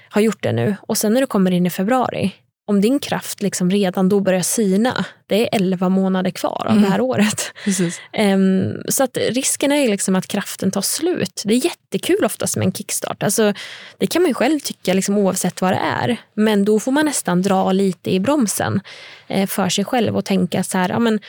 [0.09, 2.31] har gjort det nu, och sen när du kommer in i februari,
[2.71, 6.83] om din kraft liksom redan då börjar sina, det är 11 månader kvar av Mm.
[6.83, 7.51] det här året.
[7.65, 8.01] Precis.
[8.13, 11.41] Ehm, så att risken är liksom att kraften tar slut.
[11.45, 13.23] Det är jättekul oftast med en kickstart.
[13.23, 13.53] Alltså,
[13.97, 16.17] det kan man själv tycka liksom, oavsett vad det är.
[16.33, 18.81] Men då får man nästan dra lite i bromsen
[19.27, 21.19] eh, för sig själv och tänka så här, ja, men,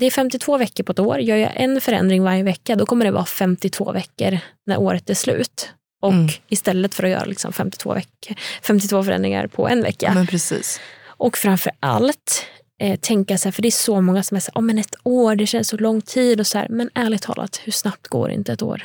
[0.00, 1.18] det är 52 veckor på ett år.
[1.18, 5.14] Gör jag en förändring varje vecka då kommer det vara 52 veckor när året är
[5.14, 5.68] slut.
[6.02, 6.28] Och Mm.
[6.48, 10.06] istället för att göra liksom 52, veckor, 52 förändringar på en vecka.
[10.06, 10.80] Ja, men precis.
[11.06, 12.46] Och framför allt
[12.82, 14.78] eh, tänka så här, för det är så många som är så här, oh, men
[14.78, 18.08] ett år, det känns så lång tid och så här, men ärligt talat, hur snabbt
[18.08, 18.82] går inte ett år?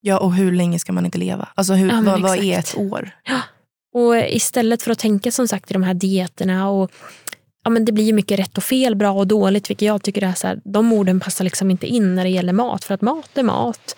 [0.00, 1.48] Ja, och hur länge ska man inte leva?
[1.54, 3.10] Alltså, hur, Ja, vad, vad är ett år?
[3.94, 6.90] Och istället för att tänka som sagt i de här dieterna och
[7.64, 10.32] ja, men det blir mycket rätt och fel, bra och dåligt, vilket jag tycker är
[10.32, 13.38] så här, de orden passar liksom inte in när det gäller mat, för att mat
[13.38, 13.96] är mat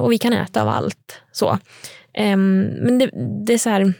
[0.00, 1.20] och vi kan äta av allt.
[1.32, 1.58] Så.
[2.14, 3.10] Ehm, men det,
[3.46, 3.92] det är så här,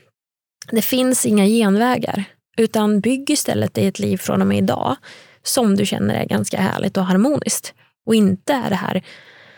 [0.70, 2.24] det finns inga genvägar,
[2.56, 4.96] utan bygg istället dig ett liv från och med idag
[5.42, 7.74] som du känner är ganska härligt och harmoniskt.
[8.06, 9.02] Och inte är det här,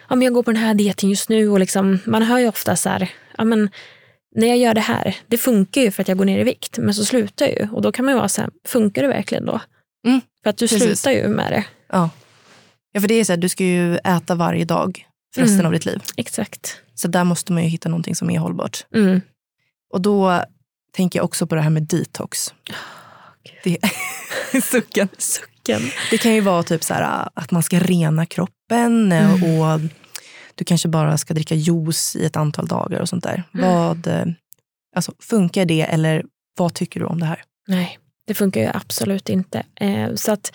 [0.09, 2.49] ja, men jag går på den här dieten just nu och liksom, man hör ju
[2.49, 3.71] ofta så här, ja, men
[4.35, 6.79] när jag gör det här, det funkar ju för att jag går ner i vikt,
[6.79, 7.69] men så slutar jag ju.
[7.73, 9.61] Och då kan man ju vara så här, funkar det verkligen då?
[10.07, 10.83] Mm, För att du precis.
[10.83, 11.65] slutar ju med det.
[11.93, 12.11] Ja.
[12.93, 15.67] ja, för det är så här, du ska ju äta varje dag för resten Mm.
[15.67, 16.03] av ditt liv.
[16.17, 16.77] Exakt.
[16.95, 18.87] Så där måste man ju hitta någonting som är hållbart.
[18.95, 19.21] Mm.
[19.93, 20.45] Och då
[20.93, 22.55] tänker jag också på det här med detox.
[23.65, 23.79] Det,
[24.65, 25.09] sucken.
[25.19, 25.81] Sucken.
[26.11, 29.61] Det kan ju vara typ så här, att man ska rena kroppen eh, Mm.
[29.61, 29.81] och
[30.55, 33.43] du kanske bara ska dricka juice i ett antal dagar och sånt där.
[33.55, 33.67] Mm.
[33.69, 34.25] Vad, eh,
[34.97, 36.25] alltså, funkar det eller
[36.59, 37.43] vad tycker du om det här?
[37.69, 39.63] Nej, det funkar ju absolut inte.
[39.81, 40.53] Eh, så att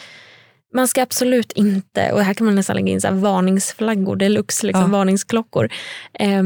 [0.73, 4.81] man ska absolut inte, och här kan man nästan lägga in så varningsflaggor deluxe, liksom
[4.83, 4.87] Ja.
[4.97, 5.69] varningsklockor.
[6.19, 6.43] Eh,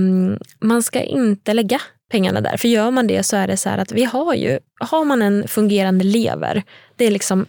[0.61, 1.81] man ska inte lägga
[2.11, 4.59] pengarna där, för gör man det så är det så här att vi har ju,
[4.79, 6.63] har man en fungerande lever,
[6.95, 7.45] det är liksom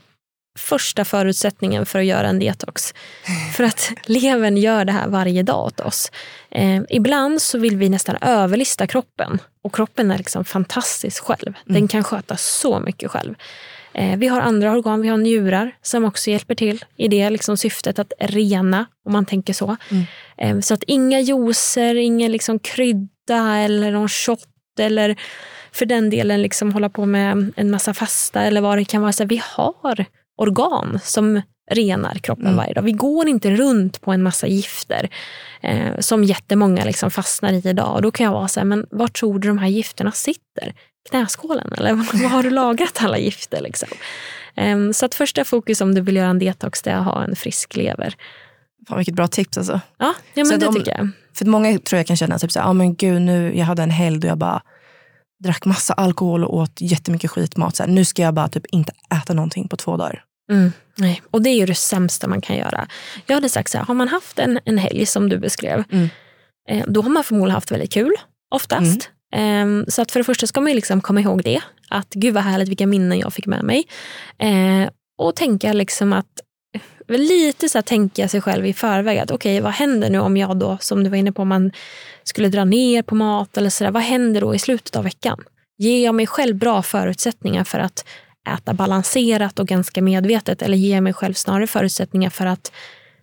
[0.58, 2.94] första förutsättningen för att göra en detox.
[3.56, 6.10] För att levern gör det här varje dag åt oss.
[6.50, 9.38] Eh, ibland så vill vi nästan överlista kroppen.
[9.64, 11.52] Och kroppen är liksom fantastisk själv.
[11.64, 11.88] Den Mm.
[11.88, 13.34] kan sköta så mycket själv.
[13.94, 17.56] Eh, vi har andra organ, vi har njurar som också hjälper till i det liksom
[17.56, 19.76] syftet att rena, om man tänker så.
[19.90, 20.04] Mm.
[20.38, 25.16] Eh, så att inga juicer, ingen liksom krydda eller någon shot eller
[25.72, 29.12] för den delen liksom hålla på med en massa fasta eller vad det kan vara.
[29.12, 30.04] Så vi har
[30.36, 32.56] organ som renar kroppen Mm.
[32.56, 32.82] varje dag.
[32.82, 35.08] Vi går inte runt på en massa gifter
[35.60, 37.94] eh, som jättemånga liksom fastnar i idag.
[37.94, 40.74] Och då kan jag vara så här, men var tror du de här gifterna sitter?
[41.10, 41.72] Knäskålen?
[41.72, 43.60] Eller var har du lagrat alla gifter?
[43.60, 43.88] Liksom?
[44.54, 47.24] Em, så att första fokus om du vill göra en detox det är att ha
[47.24, 48.14] en frisk lever.
[48.88, 49.80] Fan vilket bra tips alltså.
[49.98, 51.08] Ja, ja Så men det de- tycker jag.
[51.34, 53.82] För många tror jag kan känna typ så här, ah, men gud nu, jag hade
[53.82, 54.62] en helg då jag bara
[55.44, 57.76] drack massa alkohol och åt jättemycket skitmat.
[57.76, 60.24] Så här, nu ska jag bara typ inte äta någonting på två dagar.
[60.52, 61.22] Mm, nej.
[61.30, 62.86] Och det är ju det sämsta man kan göra.
[63.26, 66.08] Jag hade sagt så här, har man haft en, en helg som du beskrev, Mm.
[66.68, 68.12] eh, då har man förmodligen haft väldigt kul
[68.54, 69.10] oftast.
[69.36, 71.60] Um, så att för det första ska man ju liksom komma ihåg det.
[71.88, 73.84] Att gud vad härligt vilka minnen jag fick med mig.
[74.42, 76.40] Uh, och tänka liksom att
[76.74, 80.36] eh, lite så här tänka sig själv i förväg att okej, vad händer nu om
[80.36, 81.72] jag då, som du var inne på, om man
[82.24, 83.90] skulle dra ner på mat eller sådär.
[83.90, 85.44] Vad händer då i slutet av veckan?
[85.78, 88.04] Ger jag mig själv bra förutsättningar för att
[88.48, 92.72] äta balanserat och ganska medvetet eller ger jag mig själv snarare förutsättningar för att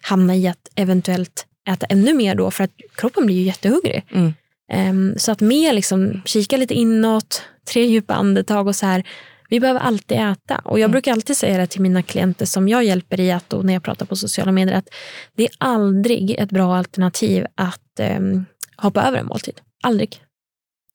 [0.01, 4.05] hamna i att eventuellt äta ännu mer då för att kroppen blir ju jättehungrig.
[4.11, 4.33] Mm.
[4.69, 7.41] Ehm, så att mer liksom kika lite inåt,
[7.73, 9.03] tre djupa andetag och så här.
[9.49, 10.61] Vi behöver alltid äta.
[10.65, 10.91] Och jag Mm.
[10.91, 13.83] brukar alltid säga det till mina klienter som jag hjälper i att, och när jag
[13.83, 14.89] pratar på sociala medier, att
[15.35, 18.45] det är aldrig ett bra alternativ att ehm,
[18.77, 19.61] hoppa över en måltid.
[19.83, 20.21] Aldrig.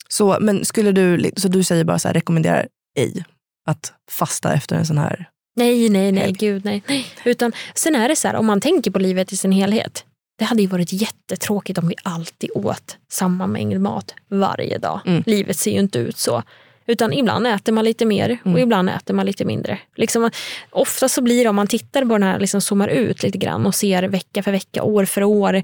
[0.08, 2.66] Så, men skulle du, så du säger bara så här, rekommenderar
[2.98, 3.24] ej
[3.66, 5.28] att fasta efter en sån här...
[5.56, 6.32] Nej, nej, nej, Helg.
[6.32, 6.82] gud nej.
[6.88, 7.06] nej.
[7.24, 10.04] Utan, sen är det så här, om man tänker på livet i sin helhet.
[10.38, 15.00] Det hade ju varit jättetråkigt om vi alltid åt samma mängd mat varje dag.
[15.06, 15.22] Mm.
[15.26, 16.42] Livet ser ju inte ut så.
[16.86, 18.62] Utan ibland äter man lite mer och Mm.
[18.62, 19.78] ibland äter man lite mindre.
[19.96, 20.30] Liksom,
[20.70, 23.66] ofta så blir det, om man tittar på den här, liksom zoomar ut lite grann
[23.66, 25.62] och ser vecka för vecka, år för år.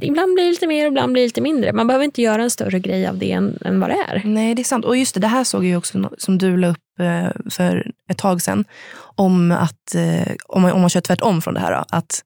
[0.00, 1.72] Ibland blir det lite mer, ibland blir det lite mindre.
[1.72, 4.22] Man behöver inte göra en större grej av det än, än vad det är.
[4.24, 4.84] Nej, det är sant.
[4.84, 8.18] Och just det, det här såg jag också som du la upp eh, för ett
[8.18, 8.64] tag sedan.
[8.98, 11.72] Om att eh, om man, om man kör tvärtom från det här.
[11.72, 12.24] Då, att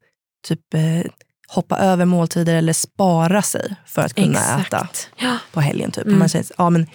[0.49, 1.11] typ eh,
[1.55, 5.37] hoppa över måltider eller spara sig för att kunna äta Ja.
[5.53, 5.91] på helgen.
[5.91, 6.07] Typ.
[6.07, 6.19] Mm.
[6.19, 6.87] Man säger ja, men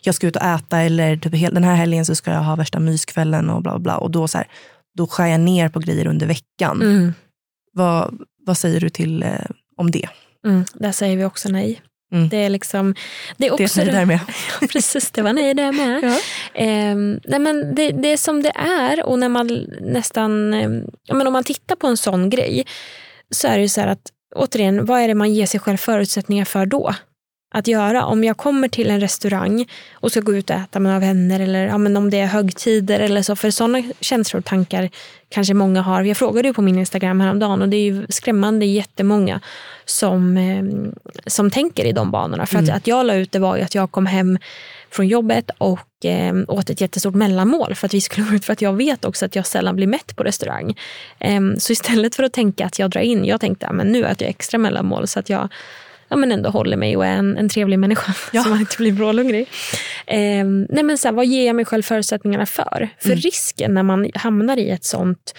[0.00, 2.80] jag ska ut och äta eller typ, den här helgen så ska jag ha värsta
[2.80, 3.78] myskvällen och bla bla.
[3.78, 3.96] bla.
[3.96, 4.46] Och då, så här,
[4.96, 6.82] då skär jag ner på grejer under veckan.
[6.82, 7.14] Mm.
[7.72, 8.14] Vad,
[8.46, 9.30] vad säger du till eh,
[9.76, 10.08] om det?
[10.46, 10.64] Mm.
[10.74, 11.80] Där säger vi också nej.
[12.12, 12.28] Mm.
[12.28, 12.94] Det är liksom...
[13.36, 14.20] Det är Det också är där med.
[14.60, 16.02] Ja, precis, det var nej där med.
[16.12, 16.18] Ja.
[16.60, 19.46] Ehm, nej, men det, det är som det är och när man
[19.80, 20.52] nästan,
[21.04, 22.64] ja, men om man tittar på en sån grej
[23.30, 25.76] så är det ju så här att återigen, vad är det man ger sig själv
[25.76, 26.94] förutsättningar för då?
[27.54, 28.04] Att göra.
[28.04, 31.40] Om jag kommer till en restaurang och ska gå ut och äta med några vänner
[31.40, 33.36] eller ja, men om det är högtider eller så.
[33.36, 34.90] För sådana känslor och tankar
[35.28, 36.02] kanske många har.
[36.02, 39.40] Jag frågade ju på min Instagram häromdagen och det är ju skrämmande jättemånga
[39.84, 40.64] som, eh,
[41.26, 42.46] som tänker i de banorna.
[42.46, 42.76] För att, Mm.
[42.76, 44.38] att jag la ut det var ju att jag kom hem
[44.94, 48.44] från jobbet och eh, åt ett jättestort mellanmål för att vi skulle gå ut.
[48.44, 50.76] För att jag vet också att jag sällan blir mätt på restaurang.
[51.20, 54.22] Eh, så istället för att tänka att jag drar in, jag tänkte att nu äter
[54.22, 55.48] jag extra mellanmål så att jag
[56.08, 58.42] ja, men ändå håller mig och är en, en trevlig människa Ja.
[58.42, 59.48] så man inte blir brålhungrig.
[60.06, 62.88] Eh, nej men så här, vad ger jag mig själv förutsättningarna för?
[62.98, 63.18] För Mm.
[63.20, 65.34] risken när man hamnar i ett sånt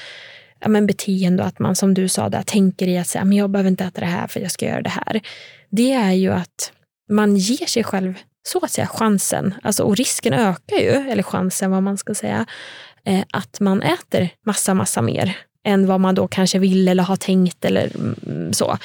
[0.59, 3.37] ja, men beteende och att man som du sa där, tänker i att säga, men
[3.37, 5.21] jag behöver inte äta det här för jag ska göra det här.
[5.69, 6.71] Det är ju att
[7.09, 8.13] man ger sig själv
[8.47, 12.45] så att säga chansen, alltså, och risken ökar ju, eller chansen vad man ska säga,
[13.05, 17.15] eh, att man äter massa, massa mer än vad man då kanske vill eller har
[17.15, 18.77] tänkt eller mm, så.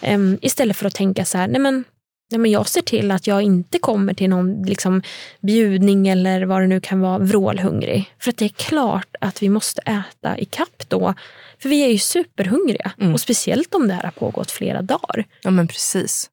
[0.00, 1.84] Em, istället för att tänka så här, nej men,
[2.30, 5.02] nej men jag ser till att jag inte kommer till någon liksom,
[5.40, 8.14] bjudning eller vad det nu kan vara, vrålhungrig.
[8.20, 11.14] För att det är klart att vi måste äta i kapp då.
[11.58, 12.92] För vi är ju superhungriga.
[13.00, 13.14] Mm.
[13.14, 15.24] Och speciellt om det här har pågått flera dagar.
[15.42, 16.30] Ja, men precis.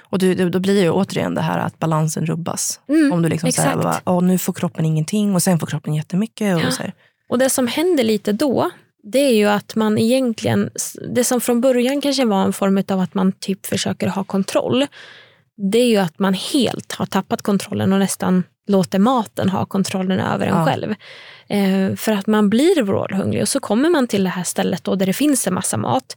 [0.00, 2.80] Och du, då blir ju återigen det här att balansen rubbas.
[2.88, 4.02] Mm, Om du liksom säger exakt.
[4.08, 6.56] att nu får kroppen ingenting och sen får kroppen jättemycket.
[6.56, 6.70] Och Ja.
[6.70, 6.92] så här.
[7.28, 8.70] Och det som händer lite då,
[9.02, 10.70] det är ju att man egentligen,
[11.10, 14.86] det som från början kanske var en form av att man typ försöker ha kontroll,
[15.72, 20.20] det är ju att man helt har tappat kontrollen och nästan låter maten ha kontrollen
[20.20, 20.64] över en Ja.
[20.66, 20.94] själv.
[21.48, 24.94] Eh, för att man blir vrålhungrig och så kommer man till det här stället då
[24.94, 26.16] där det finns en massa mat.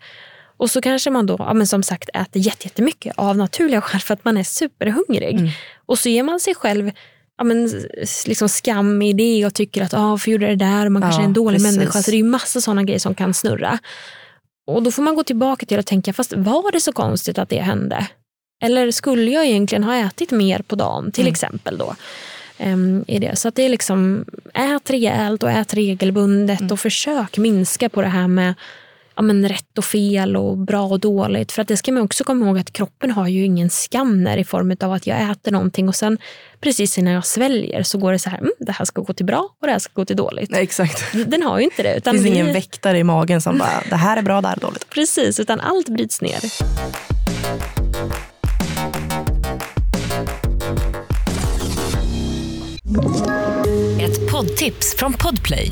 [0.57, 4.01] Och så kanske man då, ja, men som sagt, äter jätte- jättemycket av naturliga skäl
[4.01, 5.35] för att man är superhungrig.
[5.39, 5.49] Mm.
[5.85, 6.91] Och så ger man sig själv
[7.37, 7.71] ja, men,
[8.25, 10.85] liksom skam i det och tycker att ah, varför gjorde jag det där?
[10.85, 11.77] Och man kanske Ja, är en dålig precis.
[11.77, 12.01] människa.
[12.03, 13.79] Så det är ju massa sådana grejer som kan snurra.
[14.67, 17.49] Och då får man gå tillbaka till att tänka, fast var det så konstigt att
[17.49, 18.07] det hände?
[18.63, 21.31] Eller skulle jag egentligen ha ätit mer på dagen, till Mm.
[21.31, 21.95] exempel då?
[22.57, 23.35] Ehm, i det.
[23.35, 26.71] Så att det är liksom, ät rejält och ät regelbundet Mm.
[26.71, 28.53] och försök minska på det här med
[29.15, 31.51] ja, men rätt och fel och bra och dåligt.
[31.51, 34.43] För att det ska man också komma ihåg att kroppen har ju ingen skanner i
[34.43, 36.17] form av att jag äter någonting och sen
[36.61, 39.25] precis innan jag sväljer så går det så här, mm, det här ska gå till
[39.25, 40.49] bra och det här ska gå till dåligt.
[40.51, 41.03] Nej, exakt.
[41.27, 41.89] Den har ju inte det.
[41.89, 44.47] Det Utan finns vi- ingen väktare i magen som bara, det här är bra, det
[44.47, 44.89] här är dåligt.
[44.89, 46.39] Precis, utan allt bryts ner.
[54.01, 55.71] Ett poddtips från Podplay.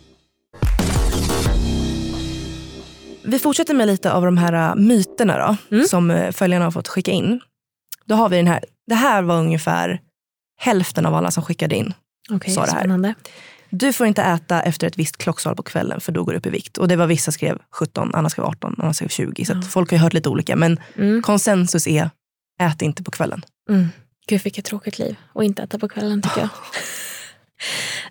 [3.23, 5.87] Vi fortsätter med lite av de här äh, myterna då, Mm.
[5.87, 7.39] som äh, följarna har fått skicka in.
[8.05, 10.01] Då har vi den här, det här var ungefär
[10.59, 11.93] hälften av alla som skickade in.
[12.31, 12.79] Okej, sa det här.
[12.79, 13.15] spännande.
[13.69, 16.45] Du får inte äta efter ett visst klockslag på kvällen för då går du upp
[16.45, 16.77] i vikt.
[16.77, 19.45] Och det var vissa skrev 17, andra skrev 18, andra skrev 20.
[19.45, 20.55] Så att folk har ju hört lite olika.
[20.55, 21.21] Men Mm.
[21.21, 22.09] konsensus är,
[22.61, 23.41] ät inte på kvällen.
[23.69, 23.87] Mm.
[24.27, 25.15] Gud vilket tråkigt liv.
[25.33, 26.49] Och inte äta på kvällen tycker jag.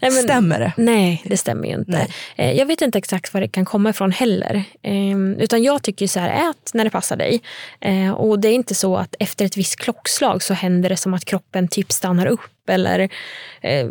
[0.01, 0.73] Nej, men- Stämmer det?
[0.77, 1.91] Nej, det stämmer ju inte.
[1.91, 2.09] Nej.
[2.37, 4.65] Eh, Jag vet inte exakt var det kan komma ifrån heller.
[4.83, 7.43] Ehm, Utan jag tycker så här, ät när det passar dig.
[7.81, 11.15] Eh, Och det är inte så att efter ett visst klockslag så händer det som
[11.15, 12.41] att kroppen typ stannar upp.
[12.69, 13.09] Eller, eh,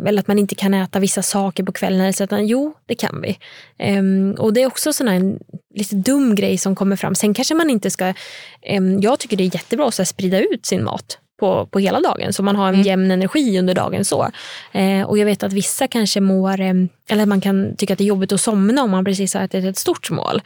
[0.06, 2.00] eller att man inte kan äta vissa saker på kvällen.
[2.00, 3.38] eller så, Utan, jo, det kan vi.
[3.78, 5.38] Ehm, Och det är också sån här en
[5.74, 7.14] lite dum grej som kommer fram.
[7.14, 8.14] Sen kanske man inte ska...
[8.62, 11.78] ehm, Jag tycker det är jättebra att så här, sprida ut sin mat på, på
[11.78, 14.04] hela dagen så man har en jämn energi under dagen.
[14.04, 14.30] så.
[14.72, 16.74] Eh, och jag vet att vissa kanske mår, eh,
[17.08, 19.64] eller man kan tycka att det är jobbigt att somna om man precis har ätit
[19.64, 20.42] ett stort mål.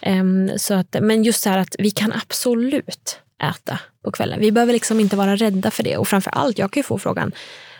[0.00, 0.24] Eh,
[0.56, 4.40] så att, men just så här att vi kan absolut äta på kvällen.
[4.40, 5.96] Vi behöver liksom inte vara rädda för det.
[5.96, 7.32] Och framför allt, jag kan ju få frågan,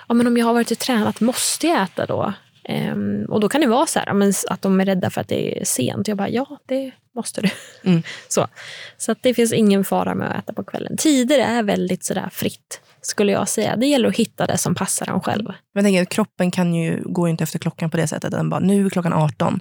[0.08, 2.32] ja, men om jag har varit och tränat, måste jag äta då?
[2.68, 5.28] Ehm, och då kan det vara så här, men att de är rädda för att
[5.28, 6.08] det är sent.
[6.08, 7.48] Jag bara, ja det måste du.
[7.84, 8.02] Mm.
[8.28, 8.46] Så,
[8.96, 10.96] så att det finns ingen fara med att äta på kvällen.
[10.96, 13.76] Tider är väldigt sådär fritt, skulle jag säga.
[13.76, 15.52] Det gäller att hitta det som passar en själv.
[15.74, 18.30] Men tänker, kroppen kan ju, går ju inte efter klockan på det sättet.
[18.30, 19.60] Den bara, nu är klockan 18.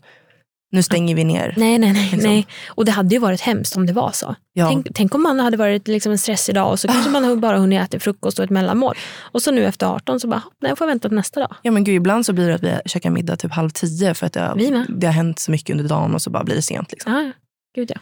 [0.72, 1.54] Nu stänger vi ner.
[1.58, 2.10] Nej, nej, nej.
[2.12, 2.32] Liksom.
[2.32, 2.48] nej.
[2.68, 4.36] Och det hade ju varit hemskt om det var så.
[4.54, 4.68] Ja.
[4.68, 7.58] Tänk, tänk om man hade varit liksom en stressig dag och så kanske man bara
[7.58, 8.96] hunnit äta frukost och ett mellanmål.
[9.20, 11.56] Och så nu efter 18 så bara, nej, jag får vänta till nästa dag.
[11.62, 14.26] Ja men gud, ibland så blir det att vi käkar middag typ halv tio för
[14.26, 16.62] att det, har- det har hänt så mycket under dagen och så bara blir det
[16.62, 16.92] sent.
[16.92, 17.14] Liksom.
[17.14, 17.32] Ja, ja.
[17.76, 18.00] gud ja.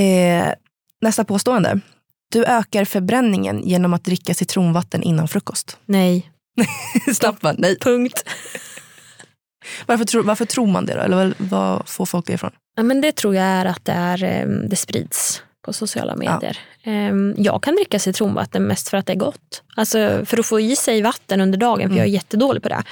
[0.00, 0.52] Eh,
[1.00, 1.80] nästa påstående.
[2.32, 5.78] Du ökar förbränningen genom att dricka citronvatten innan frukost.
[5.86, 6.30] Nej,
[7.14, 7.78] Snabbt nej.
[7.80, 8.24] punkt.
[9.86, 11.00] Varför, tror- varför tror man det då?
[11.00, 12.50] Eller vad, får folk det ifrån?
[12.76, 16.58] Ja, men det tror jag är att det, är, eh, det sprids på sociala medier.
[16.82, 19.62] Eh, Jag kan dricka citronvatten mest för att det är gott.
[19.76, 22.82] Alltså för att få i sig vatten under dagen, för jag är jättedålig på det.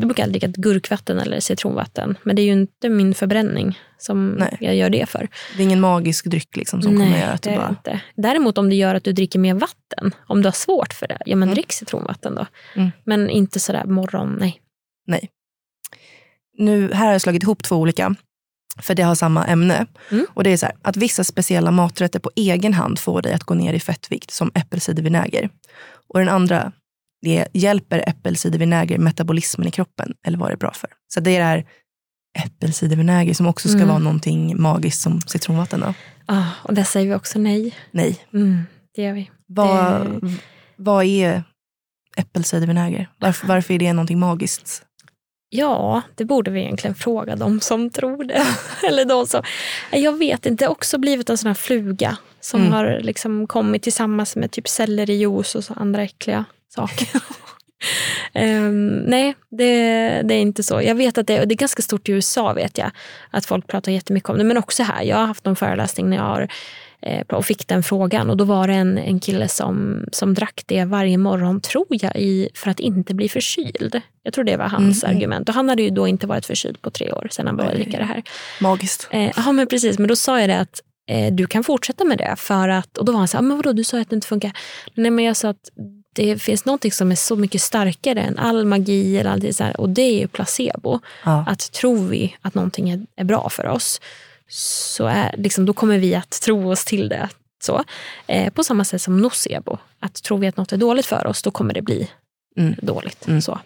[0.00, 2.16] Då brukar jag dricka gurkvatten eller citronvatten.
[2.22, 4.56] Men det är ju inte min förbränning som Nej.
[4.60, 5.28] jag gör det för.
[5.56, 7.68] Det är ingen magisk dryck liksom, som kommer göra att du bara...
[7.68, 8.00] inte.
[8.16, 11.18] Däremot om det gör att du dricker mer vatten, om du har svårt för det,
[11.26, 12.46] ja men drick citronvatten då.
[12.76, 12.90] Mm.
[13.04, 14.60] Men inte sådär morgon, nej.
[15.06, 15.30] Nej.
[16.58, 18.14] Nu, här har jag slagit ihop två olika.
[18.78, 19.86] För det har samma ämne.
[20.10, 20.26] Mm.
[20.34, 23.44] Och det är så här, att vissa speciella maträtter på egen hand får dig att
[23.44, 25.50] gå ner i fettvikt, som äppelcidervinäger.
[26.08, 26.72] Och den andra,
[27.22, 30.14] det är, hjälper äppelcidervinäger metabolismen i kroppen?
[30.26, 30.90] Eller vad är det bra för?
[31.14, 31.64] Så det är det här
[32.44, 33.88] äppelcidervinäger som också ska Mm.
[33.88, 35.80] vara någonting magiskt som citronvatten.
[35.80, 35.94] Då.
[36.26, 37.74] Ah, och där säger vi också nej.
[37.90, 38.18] Nej.
[38.32, 38.62] Mm,
[38.94, 39.30] det gör vi.
[39.46, 40.36] Vad, Det-
[40.76, 41.42] vad är
[42.16, 43.08] äppelcidervinäger?
[43.18, 44.82] Varför, varför är det någonting magiskt?
[45.56, 48.46] Ja, det borde vi egentligen fråga de som tror det.
[48.88, 49.42] Eller de som,
[49.90, 52.72] jag vet inte, det har också blivit en sån här fluga som Mm.
[52.72, 57.08] har liksom kommit tillsammans med typ sellerijuice och så andra äckliga saker.
[58.32, 59.74] Ehm, nej, det,
[60.24, 60.82] det är inte så.
[60.82, 62.90] Jag vet att det, det är ganska stort i USA vet jag,
[63.30, 64.44] att folk pratar jättemycket om det.
[64.44, 66.48] Men också här, jag har haft någon föreläsning när jag har,
[67.28, 70.84] och fick den frågan och då var det en, en kille som, som drack det
[70.84, 74.00] varje morgon, tror jag, i, för att inte bli förkyld.
[74.22, 75.16] Jag tror det var hans Mm, mm.
[75.16, 75.48] argument.
[75.48, 77.98] Och han hade ju då inte varit förkyld på tre år sedan han började dricka
[77.98, 78.22] det här.
[78.60, 79.08] Magiskt.
[79.10, 79.98] Eh, ja, men precis.
[79.98, 82.34] Men då sa jag det att eh, du kan fortsätta med det.
[82.36, 84.26] För att, och då var han så här, men vadå, du sa att det inte
[84.26, 84.52] funkar.
[84.94, 85.70] Nej, men jag sa att
[86.12, 89.80] det finns något som är så mycket starkare än all magi eller allt så här,
[89.80, 91.00] och det är placebo.
[91.24, 91.44] Ja.
[91.48, 94.00] Att tror vi att någonting är, är bra för oss,
[94.48, 97.28] så är, liksom, då kommer vi att tro oss till det.
[97.64, 97.84] Så.
[98.26, 99.78] Eh, på samma sätt som nocebo.
[100.00, 102.10] Att tror vi att något är dåligt för oss, då kommer det bli
[102.56, 102.74] Mm.
[102.82, 103.28] dåligt.
[103.28, 103.42] Mm.
[103.42, 103.60] Så.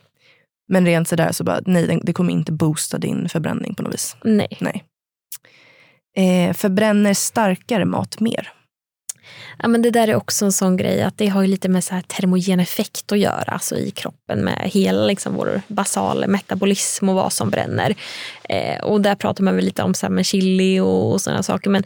[0.69, 4.17] Men rent sådär så bara, nej, det- kommer inte boosta din förbränning på något vis.
[4.25, 4.59] Nej.
[4.61, 4.85] Nej.
[6.17, 8.53] Eh, förbränner starkare mat mer?
[9.59, 11.85] Ja, men det där är också en sån grej att det har ju lite med
[11.85, 17.09] så här termogen effekt att göra alltså i kroppen med hela liksom vår basala metabolism
[17.09, 17.95] och vad som bränner.
[18.49, 21.43] Eh, och där pratar man väl lite om så här med chili och, och sådana
[21.43, 21.71] saker.
[21.71, 21.83] Men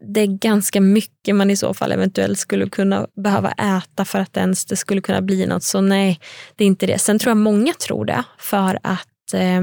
[0.00, 4.36] det är ganska mycket man i så fall eventuellt skulle kunna behöva äta för att
[4.36, 5.62] ens det skulle kunna bli något.
[5.62, 6.20] Så nej,
[6.56, 6.98] det är inte det.
[6.98, 9.62] Sen tror jag många tror det för att eh,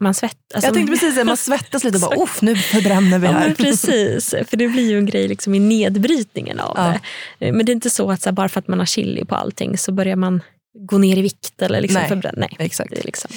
[0.00, 0.38] man svettas.
[0.54, 3.32] Alltså, jag tänkte precis säga, man svettas lite och bara, Uff, nu förbränner vi Ja,
[3.32, 3.46] här.
[3.46, 6.94] men precis, för det blir ju en grej liksom i nedbrytningen av Ja.
[7.38, 7.52] det.
[7.52, 9.34] Men det är inte så att så här, bara för att man har chili på
[9.34, 10.42] allting så börjar man
[10.78, 12.08] gå ner i vikt eller liksom Nej.
[12.08, 12.38] förbränna.
[12.38, 12.90] Nej, Exakt.
[12.90, 13.30] det är liksom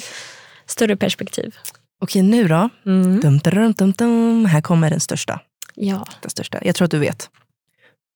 [0.66, 1.54] större perspektiv.
[2.02, 2.68] Okej, nu då?
[2.86, 3.20] Mm.
[3.20, 4.44] Dum, dum, dum, dum.
[4.44, 5.40] Här kommer den största.
[5.74, 6.06] Ja.
[6.22, 6.58] Den största.
[6.62, 7.28] Jag tror att du vet.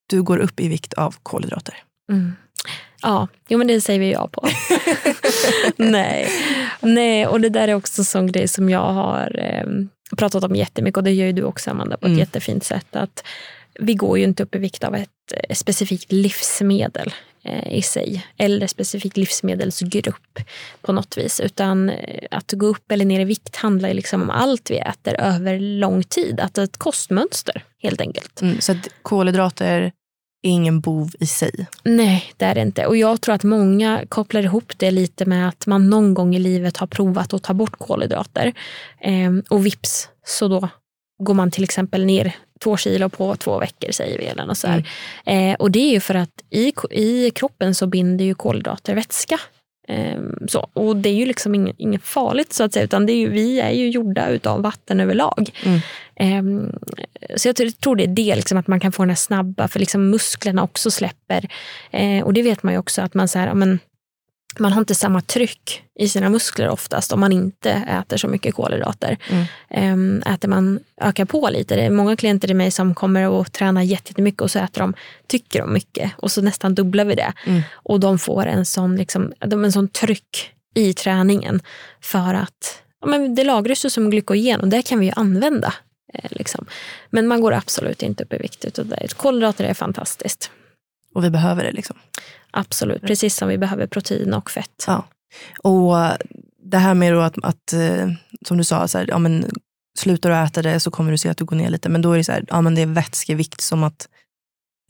[0.06, 1.74] Du går upp i vikt av kolhydrater.
[2.12, 2.32] Mm.
[3.04, 4.48] Ja, jo, men det säger vi ja på.
[5.76, 6.28] Nej.
[6.80, 9.66] Nej, och det där är också en sån grej som jag har eh,
[10.16, 12.18] pratat om jättemycket och det gör ju du också Amanda på ett Mm.
[12.18, 12.96] jättefint sätt.
[12.96, 13.24] Att
[13.80, 15.08] vi går ju inte upp i vikt av ett
[15.48, 20.38] eh, specifikt livsmedel eh, i sig eller specifikt livsmedelsgrupp
[20.82, 21.40] på något vis.
[21.40, 24.78] Utan eh, att gå upp eller ner i vikt handlar ju liksom om allt vi
[24.78, 26.40] äter över lång tid.
[26.40, 28.42] Att ett kostmönster helt enkelt.
[28.42, 29.92] Mm, så att kolhydrater
[30.44, 31.66] är ingen bov i sig.
[31.82, 32.86] Nej, det är det inte.
[32.86, 36.38] Och jag tror att många kopplar ihop det lite med att man någon gång i
[36.38, 38.52] livet har provat att ta bort kolhydrater.
[39.00, 40.68] Ehm, och vips, så då
[41.22, 44.24] går man till exempel ner två kilo på två veckor säger vi.
[44.24, 44.88] Eller något så här.
[45.26, 49.40] Eh, och det är ju för att i, i kroppen så binder ju kolhydrater vätska.
[49.88, 50.68] Ehm, så.
[50.72, 53.28] Och det är ju liksom inget, inget farligt så att säga, utan det är ju,
[53.30, 55.50] vi är ju gjorda utav vatten överlag.
[55.64, 55.80] Mm.
[56.16, 56.72] Ehm,
[57.36, 59.80] så jag tror- det är det, liksom, att man kan få den här snabba, för
[59.80, 61.48] liksom musklerna också släpper.
[61.90, 63.78] Eh, och det vet man ju också att man, så här, ja, men,
[64.58, 68.54] man har inte samma tryck i sina muskler oftast om man inte äter så mycket
[68.54, 69.18] kolhydrater.
[69.30, 69.44] Mm.
[69.70, 71.76] Ehm, äter man, ökar på lite.
[71.76, 74.94] Det är många klienter till mig som kommer och tränar jättemycket och så äter de,
[75.26, 77.32] tycker de mycket och så nästan dubblar vi det.
[77.46, 77.62] Mm.
[77.72, 81.62] Och de får en sån, liksom, en sån tryck i träningen
[82.00, 85.74] för att ja, men det lagras ju som glykogen och det kan vi ju använda.
[86.14, 86.66] Eh, liksom.
[87.10, 88.64] Men man går absolut inte upp i vikt.
[88.64, 88.92] Utan.
[89.16, 90.50] Kolhydrater är fantastiskt.
[91.14, 91.72] Och vi behöver det.
[91.72, 91.96] liksom.
[92.50, 94.84] Absolut, precis som vi behöver protein och fett.
[94.86, 95.04] Ja.
[95.58, 95.96] Och
[96.64, 98.08] det här med att, att eh,
[98.46, 99.50] som du sa, så här, ja, men,
[99.98, 101.88] slutar du äta det så kommer du se att du går ner lite.
[101.88, 104.08] Men då är det så här, ja, men det är vätskevikt som att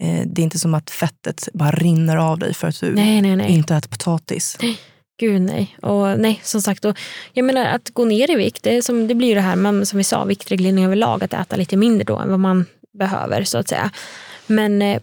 [0.03, 3.23] eh, det är inte som att fettet bara rinner av dig för att du Nej,
[3.23, 3.53] nej, nej.
[3.53, 4.59] inte äter potatis.
[5.21, 5.77] Gud nej.
[5.83, 6.99] Och nej, som sagt, och
[7.33, 9.87] jag menar att gå ner i vikt, det, som, det blir ju det här man,
[9.87, 12.67] som vi sa, viktreglering överlag, att äta lite mindre då än vad man
[12.99, 13.91] behöver så att säga.
[14.47, 15.01] Men eh,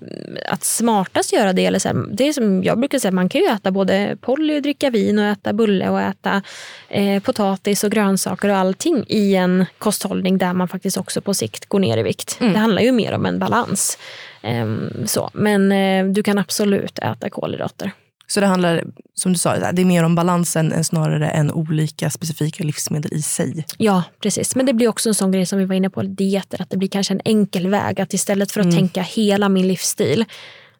[0.47, 3.41] att smartast göra det, eller så här, det är som jag brukar säga, man kan
[3.41, 6.41] ju äta både Polly och dricka vin och äta bulle och äta
[6.89, 11.65] eh, potatis och grönsaker och allting i en kosthållning där man faktiskt också på sikt
[11.65, 12.37] går ner i vikt.
[12.41, 12.53] Mm.
[12.53, 13.97] Det handlar ju mer om en balans.
[14.41, 15.29] Ehm, så.
[15.33, 17.91] Men eh, du kan absolut äta kolhydrater.
[18.33, 22.09] Så det handlar, som du sa, det är mer om balansen än snarare än olika
[22.09, 23.65] specifika livsmedel i sig.
[23.77, 24.55] Ja, precis.
[24.55, 26.77] Men det blir också en sån grej som vi var inne på, dieter, att det
[26.77, 28.01] blir kanske en enkel väg.
[28.01, 28.77] Att istället för att Mm.
[28.77, 30.25] tänka hela min livsstil,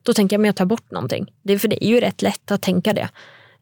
[0.04, 1.26] då tänker jag att jag tar bort någonting.
[1.44, 3.10] Det för det är ju rätt lätt att tänka det.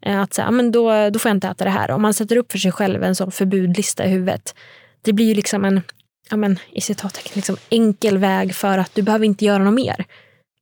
[0.06, 1.92] Eh, Att säga, men då, då får jag inte äta det här.
[1.92, 4.56] Om man sätter upp för sig själv en sån förbudlista i huvudet,
[5.02, 5.82] det blir ju liksom en,
[6.30, 10.06] ja men, i citattecken, liksom enkel väg för att du behöver inte göra något mer.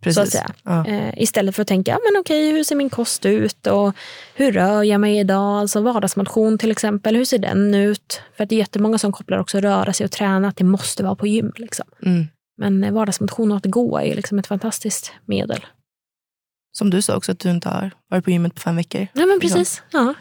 [0.06, 0.52] Så att säga.
[0.64, 0.86] Ja.
[0.88, 3.96] Eh, istället för att tänka, ja, men okej, hur ser min kost ut och
[4.36, 5.60] hur rör jag mig idag?
[5.60, 8.22] Alltså vardagsmotion till exempel, hur ser den ut?
[8.38, 11.04] För att det är jättemånga som kopplar också röra sig och träna, att det måste
[11.04, 11.52] vara på gym.
[11.56, 11.86] Liksom.
[12.06, 12.28] Mm.
[12.58, 15.66] Men eh, vardagsmotion och att gå är liksom ett fantastiskt medel.
[16.78, 19.08] Som du sa också, att du inte har varit på gymmet på fem veckor.
[19.14, 19.84] Ja men precis.
[19.92, 20.14] Ja.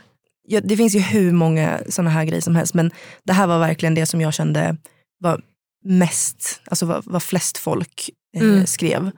[0.48, 2.90] Ja, det finns ju hur många sådana här grejer som helst, men
[3.24, 4.76] det här var verkligen det som jag kände
[5.20, 5.40] var
[5.84, 8.66] mest, alltså vad, vad flest folk eh, Mm.
[8.66, 9.10] skrev.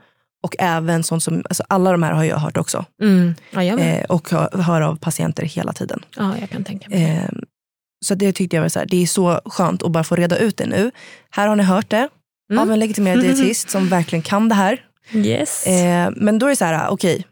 [0.43, 2.85] Och även sånt som, alltså alla de här har jag hört också.
[3.03, 3.35] Mm.
[3.51, 3.81] Ja, jag.
[3.81, 6.05] Eh, och hör, hör av patienter hela tiden.
[6.17, 7.03] ja, jag kan tänka mig.
[7.05, 7.29] Eh,
[8.05, 10.39] så det tyckte jag var så här, det är så skönt att bara få reda
[10.39, 10.91] ut det nu.
[11.31, 12.09] Här har ni hört det
[12.53, 12.63] Mm.
[12.63, 14.85] av en legitimerad dietist som verkligen kan det här.
[15.13, 15.67] Yes.
[15.67, 17.25] Eh, men då är det så här, okej,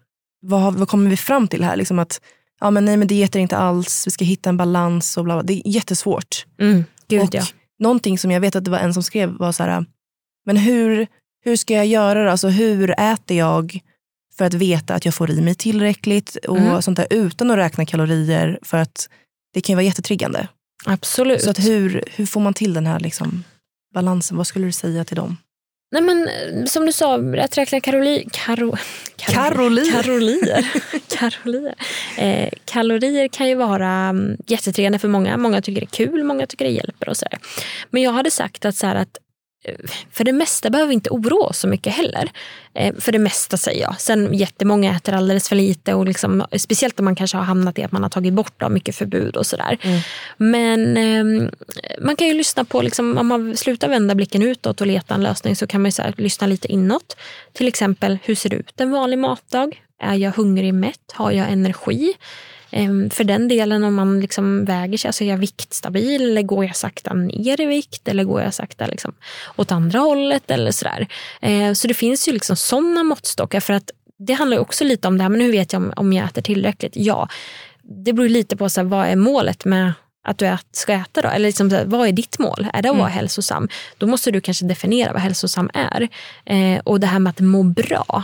[0.42, 1.76] vad, har- vad kommer vi fram till här?
[1.76, 2.20] Liksom att,
[2.60, 5.34] ja men nej men diet är inte alls, vi ska hitta en balans och bla
[5.34, 5.42] bla.
[5.42, 6.46] Det är jättesvårt.
[6.60, 6.84] Mm.
[7.08, 7.42] Gud och ja.
[7.78, 9.84] någonting som jag vet att det var en som skrev var så här,
[10.46, 11.06] men hur,
[11.46, 12.30] hur ska jag göra då?
[12.30, 13.80] Alltså hur äter jag
[14.38, 16.82] för att veta att jag får i mig tillräckligt och Mm.
[16.82, 19.08] sånt där utan att räkna kalorier för att
[19.54, 20.48] det kan ju vara jättetriggande.
[20.84, 21.42] Absolut.
[21.42, 23.44] Så att hur, hur får man till den här liksom,
[23.94, 24.36] balansen?
[24.36, 25.36] Vad skulle du säga till dem?
[25.92, 26.28] Nej, men,
[26.68, 28.76] som du sa, att räkna karoli, karo,
[29.16, 30.02] Karolier.
[30.02, 30.66] Karolier.
[31.18, 31.74] Karolier.
[32.18, 35.36] Eh, kalorier kan ju vara mm, jättetriggande för många.
[35.36, 37.08] Många tycker det är kul, många tycker det hjälper.
[37.08, 37.38] och så där.
[37.90, 39.18] Men jag hade sagt att, så här, att
[40.12, 42.30] för det mesta behöver vi inte oroa oss så mycket heller.
[42.74, 44.00] Eh, för det mesta säger jag.
[44.00, 45.94] Sen jättemånga äter alldeles för lite.
[45.94, 48.68] Och liksom, speciellt om man kanske har hamnat i att man har tagit bort då,
[48.68, 49.78] mycket förbud och sådär.
[49.82, 50.00] Mm.
[50.36, 51.50] Men eh,
[52.00, 55.22] man kan ju lyssna på, liksom, om man slutar vända blicken utåt och leta en
[55.22, 57.16] lösning så kan man ju här, lyssna lite inåt.
[57.52, 59.82] Till exempel, hur ser det ut en vanlig matdag?
[60.02, 61.12] Är jag hungrig mätt?
[61.12, 62.14] Har jag energi?
[62.70, 66.64] Ehm, För den delen om man liksom väger sig, alltså är jag viktstabil eller går
[66.64, 69.14] jag sakta ner i vikt eller går jag sakta liksom
[69.56, 71.06] åt andra hållet eller sådär.
[71.40, 75.18] Eh, Så det finns ju liksom sådana måttstockar för att det handlar också lite om
[75.18, 76.92] det här, men hur vet jag om, om jag äter tillräckligt?
[76.96, 77.28] Ja,
[77.82, 79.92] det beror lite på så här, vad är målet med
[80.28, 81.28] att du ska äta då?
[81.28, 82.68] Eller liksom, vad är ditt mål?
[82.72, 83.18] Är det att vara mm.
[83.18, 83.68] hälsosam?
[83.98, 86.08] Då måste du kanske definiera vad hälsosam är.
[86.44, 88.22] Eh, och det här med att må bra.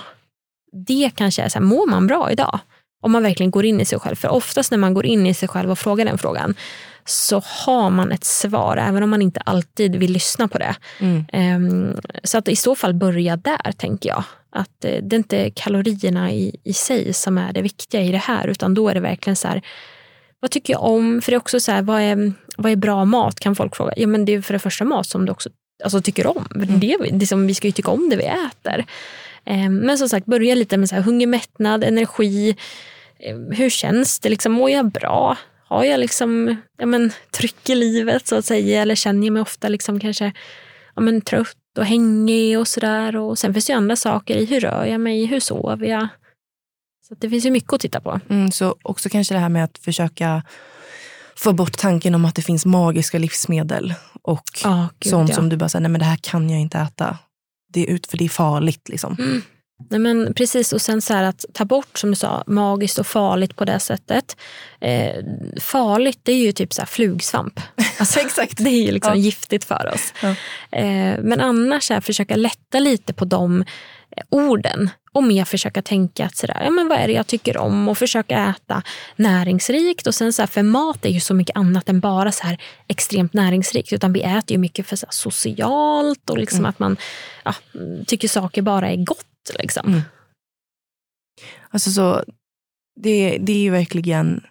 [0.86, 2.59] Det kanske är så här, mår man bra idag?
[3.03, 4.16] Om man verkligen går in i sig själv.
[4.16, 6.55] För oftast när man går in i sig själv och frågar den frågan
[7.05, 10.74] så har man ett svar, även om man inte alltid vill lyssna på det.
[10.98, 11.24] Mm.
[11.66, 14.24] Um, så att i så fall börja där, tänker jag.
[14.50, 18.18] Att uh, det är inte kalorierna i, i sig som är det viktiga i det
[18.18, 19.62] här, utan då är det verkligen så här,
[20.40, 21.22] vad tycker jag om?
[21.22, 23.40] För det är också så här, vad är, vad är bra mat?
[23.40, 23.92] Kan folk fråga.
[23.96, 25.50] Ja, men det är för det första mat som du också
[25.84, 26.48] alltså, tycker om.
[26.55, 26.80] Mm.
[26.80, 28.84] Det, det som, vi ska ju tycka om det vi äter.
[29.46, 32.57] Um, men som sagt, börja lite med så här, hunger, mättnad, energi.
[33.30, 34.28] Um, hur känns det?
[34.28, 35.36] Liksom, mår jag bra?
[35.72, 39.42] har jag liksom, ja, men, tryck i livet så att säga eller känner jag mig
[39.42, 40.32] ofta liksom kanske
[40.94, 43.16] ja, men, trött och hängig och sådär.
[43.16, 46.08] Och sen finns det ju andra saker i hur rör jag mig, hur sover jag?
[47.08, 48.20] Så det finns ju mycket att titta på.
[48.28, 50.42] Mm, så också kanske det här med att försöka
[51.36, 55.34] få bort tanken om att det finns magiska livsmedel och oh, Gud, sånt ja.
[55.34, 57.18] som du bara säger, nej men det här kan jag inte äta.
[57.72, 58.88] Det är ut för det är farligt.
[58.88, 59.16] Liksom.
[59.18, 59.42] Mm.
[59.90, 63.56] Nej, men precis, och sen så att ta bort som du sa, magiskt och farligt
[63.56, 64.36] på det sättet.
[64.80, 65.24] Eh,
[65.60, 67.60] farligt det är ju typ så flugsvamp.
[67.98, 68.64] Alltså, Exakt.
[68.64, 69.20] Det är ju liksom ja.
[69.20, 70.14] giftigt för oss.
[70.22, 70.28] Ja.
[70.78, 73.60] Eh, men annars här, försöka lätta lite på de
[74.16, 77.56] eh, orden och mer försöka tänka att sådär, ja, men vad är det jag tycker
[77.56, 78.82] om och försöka äta
[79.16, 80.06] näringsrikt.
[80.06, 82.58] Och sen så här, för mat är ju så mycket annat än bara så här
[82.88, 83.92] extremt näringsrikt.
[83.92, 86.68] Utan vi äter ju mycket för så socialt och liksom mm.
[86.68, 86.96] att man
[87.44, 87.54] ja,
[88.06, 89.26] tycker saker bara är gott.
[89.59, 89.88] Liksom.
[89.88, 90.01] Mm.
[91.70, 92.24] Alltså så,
[93.01, 94.47] det, det är ju verkligen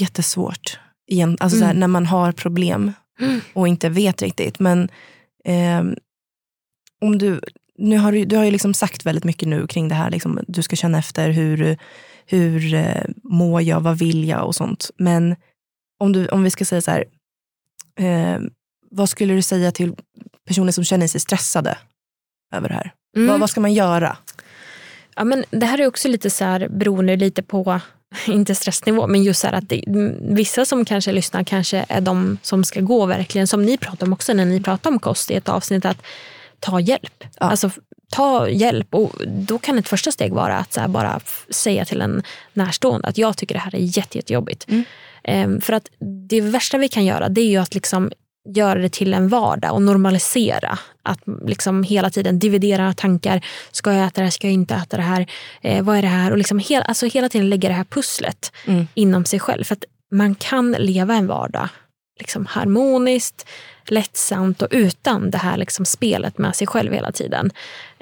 [0.00, 0.78] jättesvårt.
[1.10, 1.36] Igen.
[1.40, 1.66] Alltså mm.
[1.66, 3.40] här, när man har problem mm.
[3.52, 4.58] och inte vet riktigt.
[4.58, 4.88] Men
[5.44, 5.84] eh,
[7.00, 7.40] om du,
[7.78, 10.10] nu har du, du har ju liksom sagt väldigt mycket nu kring det här.
[10.10, 11.78] Liksom, du ska känna efter hur,
[12.26, 14.90] hur eh, mår jag, vad vill jag och sånt.
[14.96, 15.36] Men
[15.98, 17.04] om, du, om vi ska säga så här,
[17.98, 18.40] eh,
[18.90, 19.94] vad skulle du säga till
[20.46, 21.78] personer som känner sig stressade
[22.54, 22.92] över det här?
[23.18, 23.30] Mm.
[23.30, 24.16] Vad, vad, ska man göra?
[25.16, 27.80] Ja, men det här är också lite så här, beroende lite på,
[28.26, 29.84] inte stressnivå, men just så att det,
[30.20, 34.12] vissa som kanske lyssnar kanske är de som ska gå verkligen, som ni pratar om
[34.12, 36.02] också när ni pratar om kost i ett avsnitt, att
[36.60, 37.24] ta hjälp.
[37.40, 37.50] Ja.
[37.50, 37.70] Alltså,
[38.10, 42.22] ta hjälp och då kan ett första steg vara att så bara säga till en
[42.52, 44.66] närstående att jag tycker det här är jätte, jättejobbigt.
[44.68, 44.84] Mm.
[45.54, 45.88] Um, för att
[46.28, 48.10] det värsta vi kan göra det är ju att liksom
[48.48, 50.78] göra det till en vardag och normalisera.
[51.02, 53.44] Att liksom hela tiden dividera tankar.
[53.70, 54.30] Ska jag äta det här?
[54.30, 55.26] Ska jag inte äta det här?
[55.60, 56.30] Eh, vad är det här?
[56.30, 58.86] Och liksom hela, alltså hela tiden lägga det här pusslet mm.
[58.94, 59.64] inom sig själv.
[59.64, 61.68] För att man kan leva en vardag
[62.18, 63.46] liksom harmoniskt,
[63.86, 67.50] lättsamt och utan det här liksom spelet med sig själv hela tiden.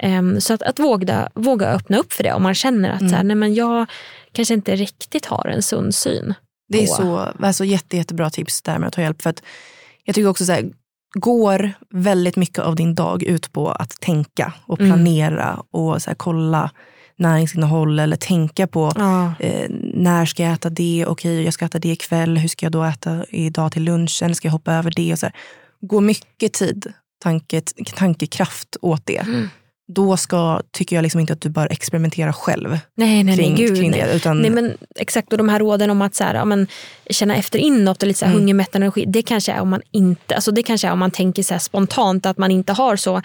[0.03, 3.09] Um, så att, att våga, våga öppna upp för det om man känner att mm.
[3.09, 3.85] så här, nej, men jag
[4.31, 6.33] kanske inte riktigt har en sund syn.
[6.69, 9.21] Det är så, alltså, jätte, jättebra tips där med att ta hjälp.
[9.21, 9.43] För att
[10.07, 10.69] jag tycker också så här,
[11.13, 14.91] går väldigt mycket av din dag ut på att tänka och mm.
[14.91, 15.65] planera mm.
[15.71, 16.71] och så här, kolla
[17.15, 19.33] näringsinnehåll eller tänka på ja.
[19.39, 22.65] eh, när ska jag äta det, okej okay, jag ska äta det ikväll, hur ska
[22.65, 25.11] jag då äta idag till lunchen, ska jag hoppa över det?
[25.11, 25.35] Och så här.
[25.81, 26.93] Gå mycket tid,
[27.23, 27.61] tanke,
[27.95, 29.17] tankekraft åt det.
[29.17, 29.49] Mm
[29.87, 33.67] då ska, tycker jag liksom inte att du bör experimentera själv nej, nej, kring, nej,
[33.67, 34.15] gud, kring det.
[34.15, 34.41] Utan...
[34.41, 36.67] Nej, men exakt, och de här råden om att så här, ja, men,
[37.09, 38.41] känna efter inåt och lite så här, mm.
[38.41, 39.05] hunger, mättnad energi.
[39.07, 42.25] Det kanske är om man inte, alltså det kanske är om man tänker så spontant
[42.25, 43.21] att man inte har så, eh,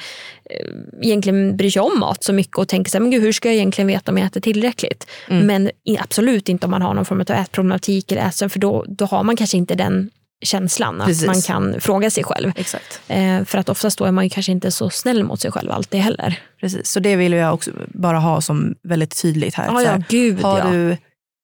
[1.02, 3.48] egentligen bryr sig om mat så mycket och tänker så här, men gud, hur ska
[3.48, 5.06] jag egentligen veta om jag äter tillräckligt?
[5.28, 5.46] Mm.
[5.46, 9.04] Men absolut inte om man har någon form av ätproblematik eller ätstörning för då, då
[9.04, 10.10] har man kanske inte den
[10.42, 11.02] känslan.
[11.04, 11.22] Precis.
[11.22, 12.52] Att man kan fråga sig själv.
[12.56, 13.00] Exakt.
[13.08, 16.00] Eh, för att oftast då är man kanske inte så snäll mot sig själv alltid
[16.00, 16.40] heller.
[16.60, 19.76] Precis, så det vill jag också bara ha som väldigt tydligt här.
[19.76, 20.70] Ah, ja, gud, har, ja.
[20.70, 20.96] du,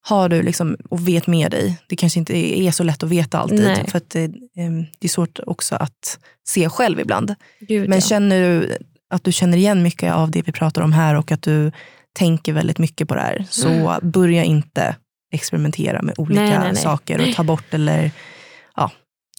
[0.09, 3.39] har du liksom, och vet med dig, det kanske inte är så lätt att veta
[3.39, 3.61] alltid.
[3.61, 3.85] Nej.
[3.89, 4.25] För att det,
[4.57, 6.19] ehm, det, är svårt också att
[6.49, 7.35] se själv ibland.
[7.61, 8.07] Gud, Men ja.
[8.07, 8.77] känner du
[9.11, 11.73] att du känner igen mycket av det vi pratar om här och att du
[12.19, 14.11] tänker väldigt mycket på det här, så mm.
[14.11, 14.97] börja inte
[15.33, 18.11] experimentera med olika nej, nej, saker och ta bort eller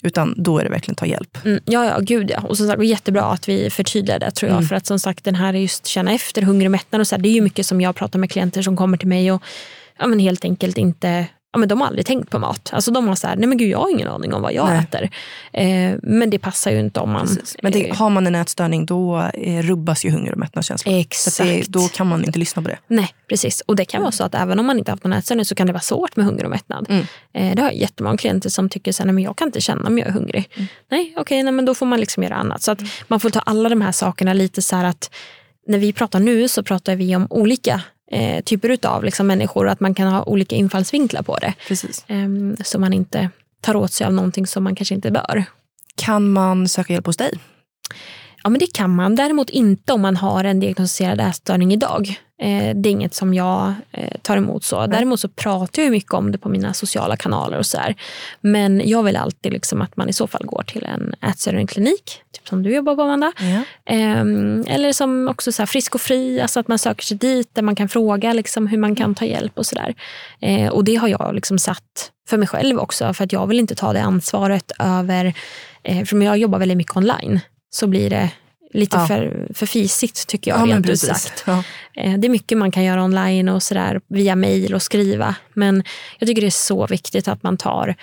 [0.04, 1.46] utan då är det verkligen ta hjälp.
[1.46, 2.42] Mm, ja, ja, gud ja.
[2.42, 4.58] Och som sagt, det var jättebra att vi förtydligade det tror jag.
[4.58, 4.68] Mm.
[4.68, 7.22] För att som sagt, den här just känna efter, hunger och mättnad och så här,
[7.24, 9.44] det är ju mycket som jag pratar med klienter som kommer till mig och
[10.00, 12.70] ja, men helt enkelt inte ja, men de har aldrig tänkt på mat.
[12.74, 14.70] Alltså de har så här, nej men gud jag har ingen aning om vad jag
[14.70, 14.80] nej.
[14.80, 15.10] äter.
[15.54, 17.28] Eh, men det passar ju inte om man...
[17.28, 17.56] Precis.
[17.64, 20.96] Men det, har man en ätstörning då eh, rubbas ju hunger och mättnadskänslan.
[20.96, 21.36] Exakt.
[21.36, 22.78] Så det, då kan man inte lyssna på det.
[22.88, 23.62] Nej precis.
[23.62, 25.68] Och det kan vara så att även om man inte haft någon ätstörning så kan
[25.68, 26.86] det vara svårt med hunger och mättnad.
[26.90, 27.06] Mm.
[27.34, 29.62] Eh, det har jag jättemånga klienter som tycker så här, nej men jag kan inte
[29.62, 30.50] känna om jag är hungrig.
[30.56, 30.68] Mm.
[30.92, 32.62] Nej okej, okay, men då får man liksom göra annat.
[32.62, 32.92] Så att mm.
[33.08, 35.12] man får ta alla de här sakerna lite så här att
[35.68, 37.82] när vi pratar nu så pratar vi om olika
[38.12, 41.54] eh, typer av liksom människor att man kan ha olika infallsvinklar på det.
[41.68, 42.06] Precis.
[42.08, 42.28] Eh,
[42.64, 43.30] så man inte
[43.62, 45.44] tar åt sig av någonting som man kanske inte bör.
[45.96, 47.32] Kan man söka hjälp hos dig?
[48.44, 49.16] Ja, men det kan man.
[49.16, 52.20] Däremot inte om man har en diagnostiserad ätstörning idag.
[52.42, 54.88] Eh, det är inget som jag eh, tar emot så.
[54.88, 57.96] Däremot så pratar jag mycket om det på mina sociala kanaler och så här.
[58.42, 62.48] Men jag vill alltid liksom att man i så fall går till en ätstörningsklinik, typ
[62.48, 63.32] som du jobbar på Amanda.
[63.40, 63.94] Ja.
[63.94, 64.22] Eh,
[64.76, 67.76] eller som också så Frisk och fri, alltså att man söker sig dit där man
[67.76, 69.96] kan fråga liksom hur man kan ta hjälp och sådär.
[70.42, 73.60] Eh, och det har jag liksom satt för mig själv också, för att jag vill
[73.60, 75.34] inte ta det ansvaret över,
[75.84, 77.40] eh, för jag jobbar väldigt mycket online
[77.70, 78.32] så blir det
[78.74, 79.08] lite Ja.
[79.08, 81.44] för, för fisigt tycker jag Ja, rent ut sagt.
[81.48, 81.64] Ja.
[81.96, 85.36] Eh, Det är mycket man kan göra online och sådär via mail och skriva.
[85.54, 85.84] Men
[86.20, 87.96] jag tycker det är så viktigt att man tar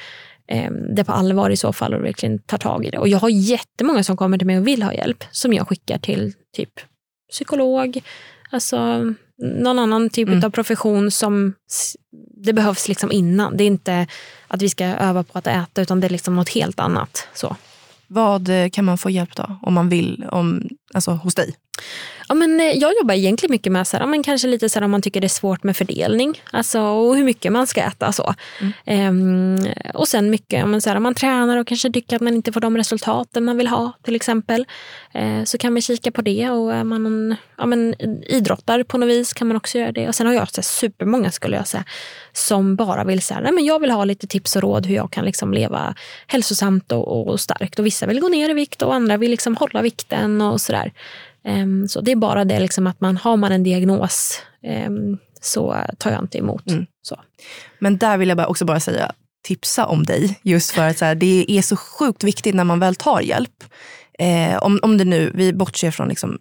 [0.49, 2.99] eh, det på allvar i så fall och verkligen tar tag i det.
[2.99, 5.99] Och jag har jättemånga som kommer till mig och vill ha hjälp som jag skickar
[5.99, 6.73] till typ
[7.31, 8.01] psykolog,
[8.51, 9.03] alltså
[9.39, 10.45] någon annan typ Mm.
[10.45, 11.55] av profession som
[12.45, 13.57] det behövs liksom innan.
[13.57, 14.07] Det är inte
[14.49, 17.29] att vi ska öva på att äta utan det är liksom något helt annat.
[17.35, 17.57] Så.
[18.09, 19.59] Vad eh, kan man få hjälp då?
[19.63, 21.55] Om man vill, om, alltså hos dig?
[22.29, 24.79] Ja, men eh, jag jobbar egentligen mycket med så här, ja, men kanske lite så
[24.79, 27.81] här, om man tycker det är svårt med fördelning alltså, och hur mycket man ska
[27.81, 28.13] äta.
[28.13, 28.35] Så.
[28.85, 29.59] Ehm,
[29.95, 32.35] och sen mycket ja, men så här, om man tränar och kanske tycker att man
[32.35, 34.67] inte får de resultaten man vill ha till exempel.
[35.15, 37.95] Eh, så kan vi kika på det och är man ja, men,
[38.27, 40.09] idrottar på något vis kan man också göra det.
[40.09, 41.85] Och sen har jag så här, supermånga skulle jag säga
[42.33, 45.13] som bara vill säga, nej men jag vill ha lite tips och råd hur jag
[45.13, 45.95] kan liksom leva
[46.27, 47.79] hälsosamt och, och starkt.
[47.79, 50.93] Och vissa vill gå ner i vikt och andra vill liksom hålla vikten och sådär.
[51.47, 55.77] Ehm, Så det är bara det liksom att man har man en diagnos ehm, så
[55.99, 56.71] tar jag inte emot.
[56.71, 56.87] Mm.
[57.03, 57.21] Så.
[57.79, 59.13] Men där vill jag också bara säga,
[59.45, 60.41] tipsa om dig.
[60.43, 63.65] Just för att så här, det är så sjukt viktigt när man väl tar hjälp.
[64.19, 66.39] Eh, om, om det nu, vi bortser från liksom,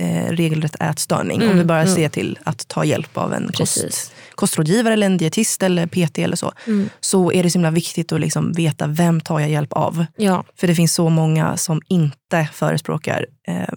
[0.00, 1.36] eh, regelrätt ätstörning.
[1.36, 1.94] Mm, om vi bara mm.
[1.94, 6.36] ser till att ta hjälp av en kost, kostrådgivare eller en dietist eller PT eller
[6.36, 6.52] så.
[6.66, 6.88] Mm.
[7.00, 10.06] Så är det så himla viktigt att liksom veta vem tar jag hjälp av.
[10.16, 13.74] Ja, För det finns så många som inte förespråkar eh,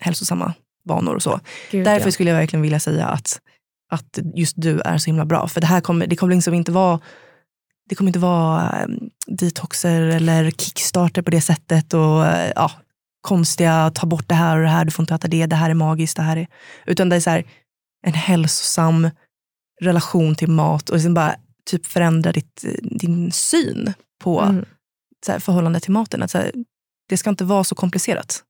[0.00, 1.40] hälsosamma vanor och så.
[1.70, 2.12] gud, Därför ja.
[2.12, 3.40] skulle jag verkligen vilja säga att,
[3.92, 5.48] att just du är så himla bra.
[5.48, 7.00] För det här kommer, det kommer liksom inte vara
[7.88, 11.94] det kommer inte vara um, detoxer eller kickstarter på det sättet.
[11.94, 12.72] Och eh, ja,
[13.20, 15.70] konstiga, ta bort det här och det här, du får inte äta det, det här
[15.70, 16.16] är magiskt.
[16.16, 16.46] Det här är,
[16.86, 17.44] utan det är så här,
[18.06, 19.10] en hälsosam
[19.80, 21.34] relation till mat och liksom bara
[21.70, 23.92] typ förändra ditt, din syn
[24.22, 24.64] på Mm.
[25.26, 26.22] så här, förhållande till maten.
[26.22, 26.52] Att, så här,
[27.08, 28.42] det ska inte vara så komplicerat.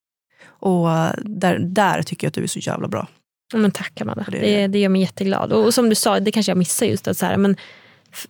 [0.46, 0.88] Och
[1.24, 3.08] där, där tycker jag att du är så jävla bra.
[3.54, 5.52] Men tack Amanda, Det- det, det gör mig jätteglad.
[5.52, 7.56] Och, och som du sa, det kanske jag missar just att så här, men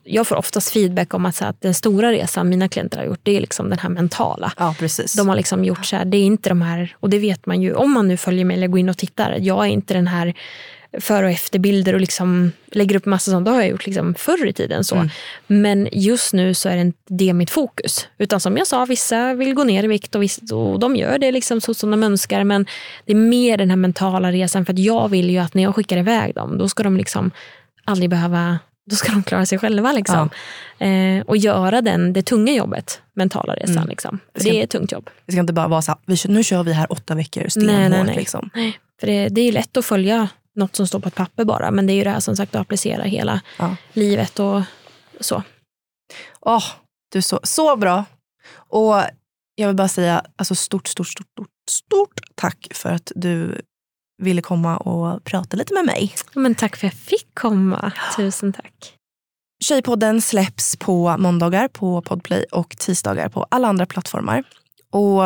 [0.05, 3.05] jag får oftast feedback om att, så här, att den stora resan mina klienter har
[3.05, 4.53] gjort, det är liksom den här mentala.
[4.59, 5.15] Ja, precis.
[5.15, 7.63] De har liksom gjort så här, det är inte de här, och det vet man
[7.63, 9.37] ju om man nu följer mig eller går in och tittar.
[9.41, 10.35] Jag är inte den här
[10.99, 13.45] före och efterbilder och liksom lägger upp massa sånt.
[13.45, 14.85] Det har jag gjort liksom förr i tiden.
[14.85, 14.95] så.
[14.95, 15.09] Mm.
[15.47, 18.09] Men just nu så är det inte det mitt fokus.
[18.19, 21.19] Utan som jag sa, vissa vill gå ner i vikt och, vissa, och de gör
[21.19, 22.45] det liksom så som de önskar.
[22.45, 22.67] Men
[23.05, 24.65] det är mer den här mentala resan.
[24.65, 27.31] För att jag vill ju att när jag skickar iväg dem, då ska de liksom
[27.85, 28.59] aldrig behöva
[28.91, 29.93] då ska de klara sig själva.
[29.93, 30.31] Liksom.
[30.79, 33.77] Eh, och göra den, det tunga jobbet, mentala resan.
[33.77, 33.89] Mm.
[33.89, 34.19] Liksom.
[34.33, 35.11] För Ska- det är ett tungt jobb.
[35.27, 37.77] Det ska inte bara vara så här, nu kör vi här åtta veckor stenhårt.
[37.77, 38.17] Nej, nej, nej.
[38.17, 38.51] Liksom.
[39.01, 41.71] För det, det är lätt att följa något som står på ett papper bara.
[41.71, 43.77] Men det är ju det här som sagt att applicera hela Ja.
[43.93, 44.63] livet och
[45.21, 45.43] så.
[46.41, 46.65] Åh,
[47.13, 48.05] du är så, så bra.
[48.53, 49.03] Och
[49.55, 53.61] jag vill bara säga alltså stort, stort, stort, stort, stort tack för att du
[54.23, 56.15] ville komma och prata lite med mig.
[56.35, 57.93] Men tack för att jag fick komma.
[58.17, 58.95] Tusen tack.
[59.65, 64.45] Tjejpodden släpps på måndagar på Podplay och tisdagar på alla andra plattformar.
[64.91, 65.23] Och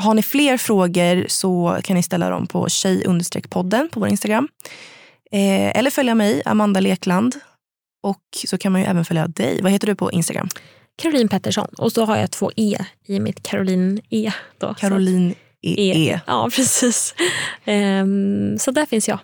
[0.00, 4.48] har ni fler frågor så kan ni ställa dem på tjej-podden på vår Instagram.
[5.30, 7.34] Eh, eller följa mig, Amanda Lekland.
[8.02, 9.62] Och så kan man ju även följa dig.
[9.62, 10.48] Vad heter du på Instagram?
[10.96, 11.68] Caroline Pettersson.
[11.78, 14.32] Och så har jag två E i mitt Caroline E.
[14.58, 14.74] Då.
[14.74, 15.74] Caroline E.
[15.76, 16.10] E.
[16.10, 16.20] e.
[16.26, 17.14] Ja, precis.
[17.64, 19.18] Ehm, så där finns jag.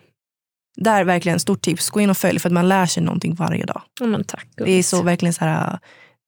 [0.77, 1.91] Där verkligen stort tips.
[1.91, 3.83] Gå in och följ för att man lär sig någonting varje dag.
[4.01, 4.47] Ja, men tack.
[4.57, 5.79] Det är så verkligen så här,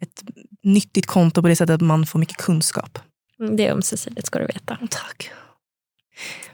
[0.03, 0.23] ett
[0.63, 2.99] nyttigt konto på det sättet att man får mycket kunskap.
[3.43, 4.79] Mm, Det är ömsesidigt ska du veta.
[4.91, 5.31] Tack.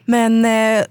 [0.05, 0.85] Men eh,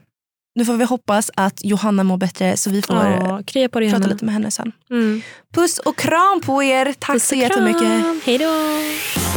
[0.55, 3.91] nu får vi hoppas att Johanna mår bättre så vi får Ja, krya på dig
[3.91, 4.71] prata lite med henne sen.
[4.89, 5.21] Mm.
[5.53, 6.93] Puss och kram på er.
[6.99, 8.23] Tack Puss så jättemycket.
[8.25, 9.36] Hej då.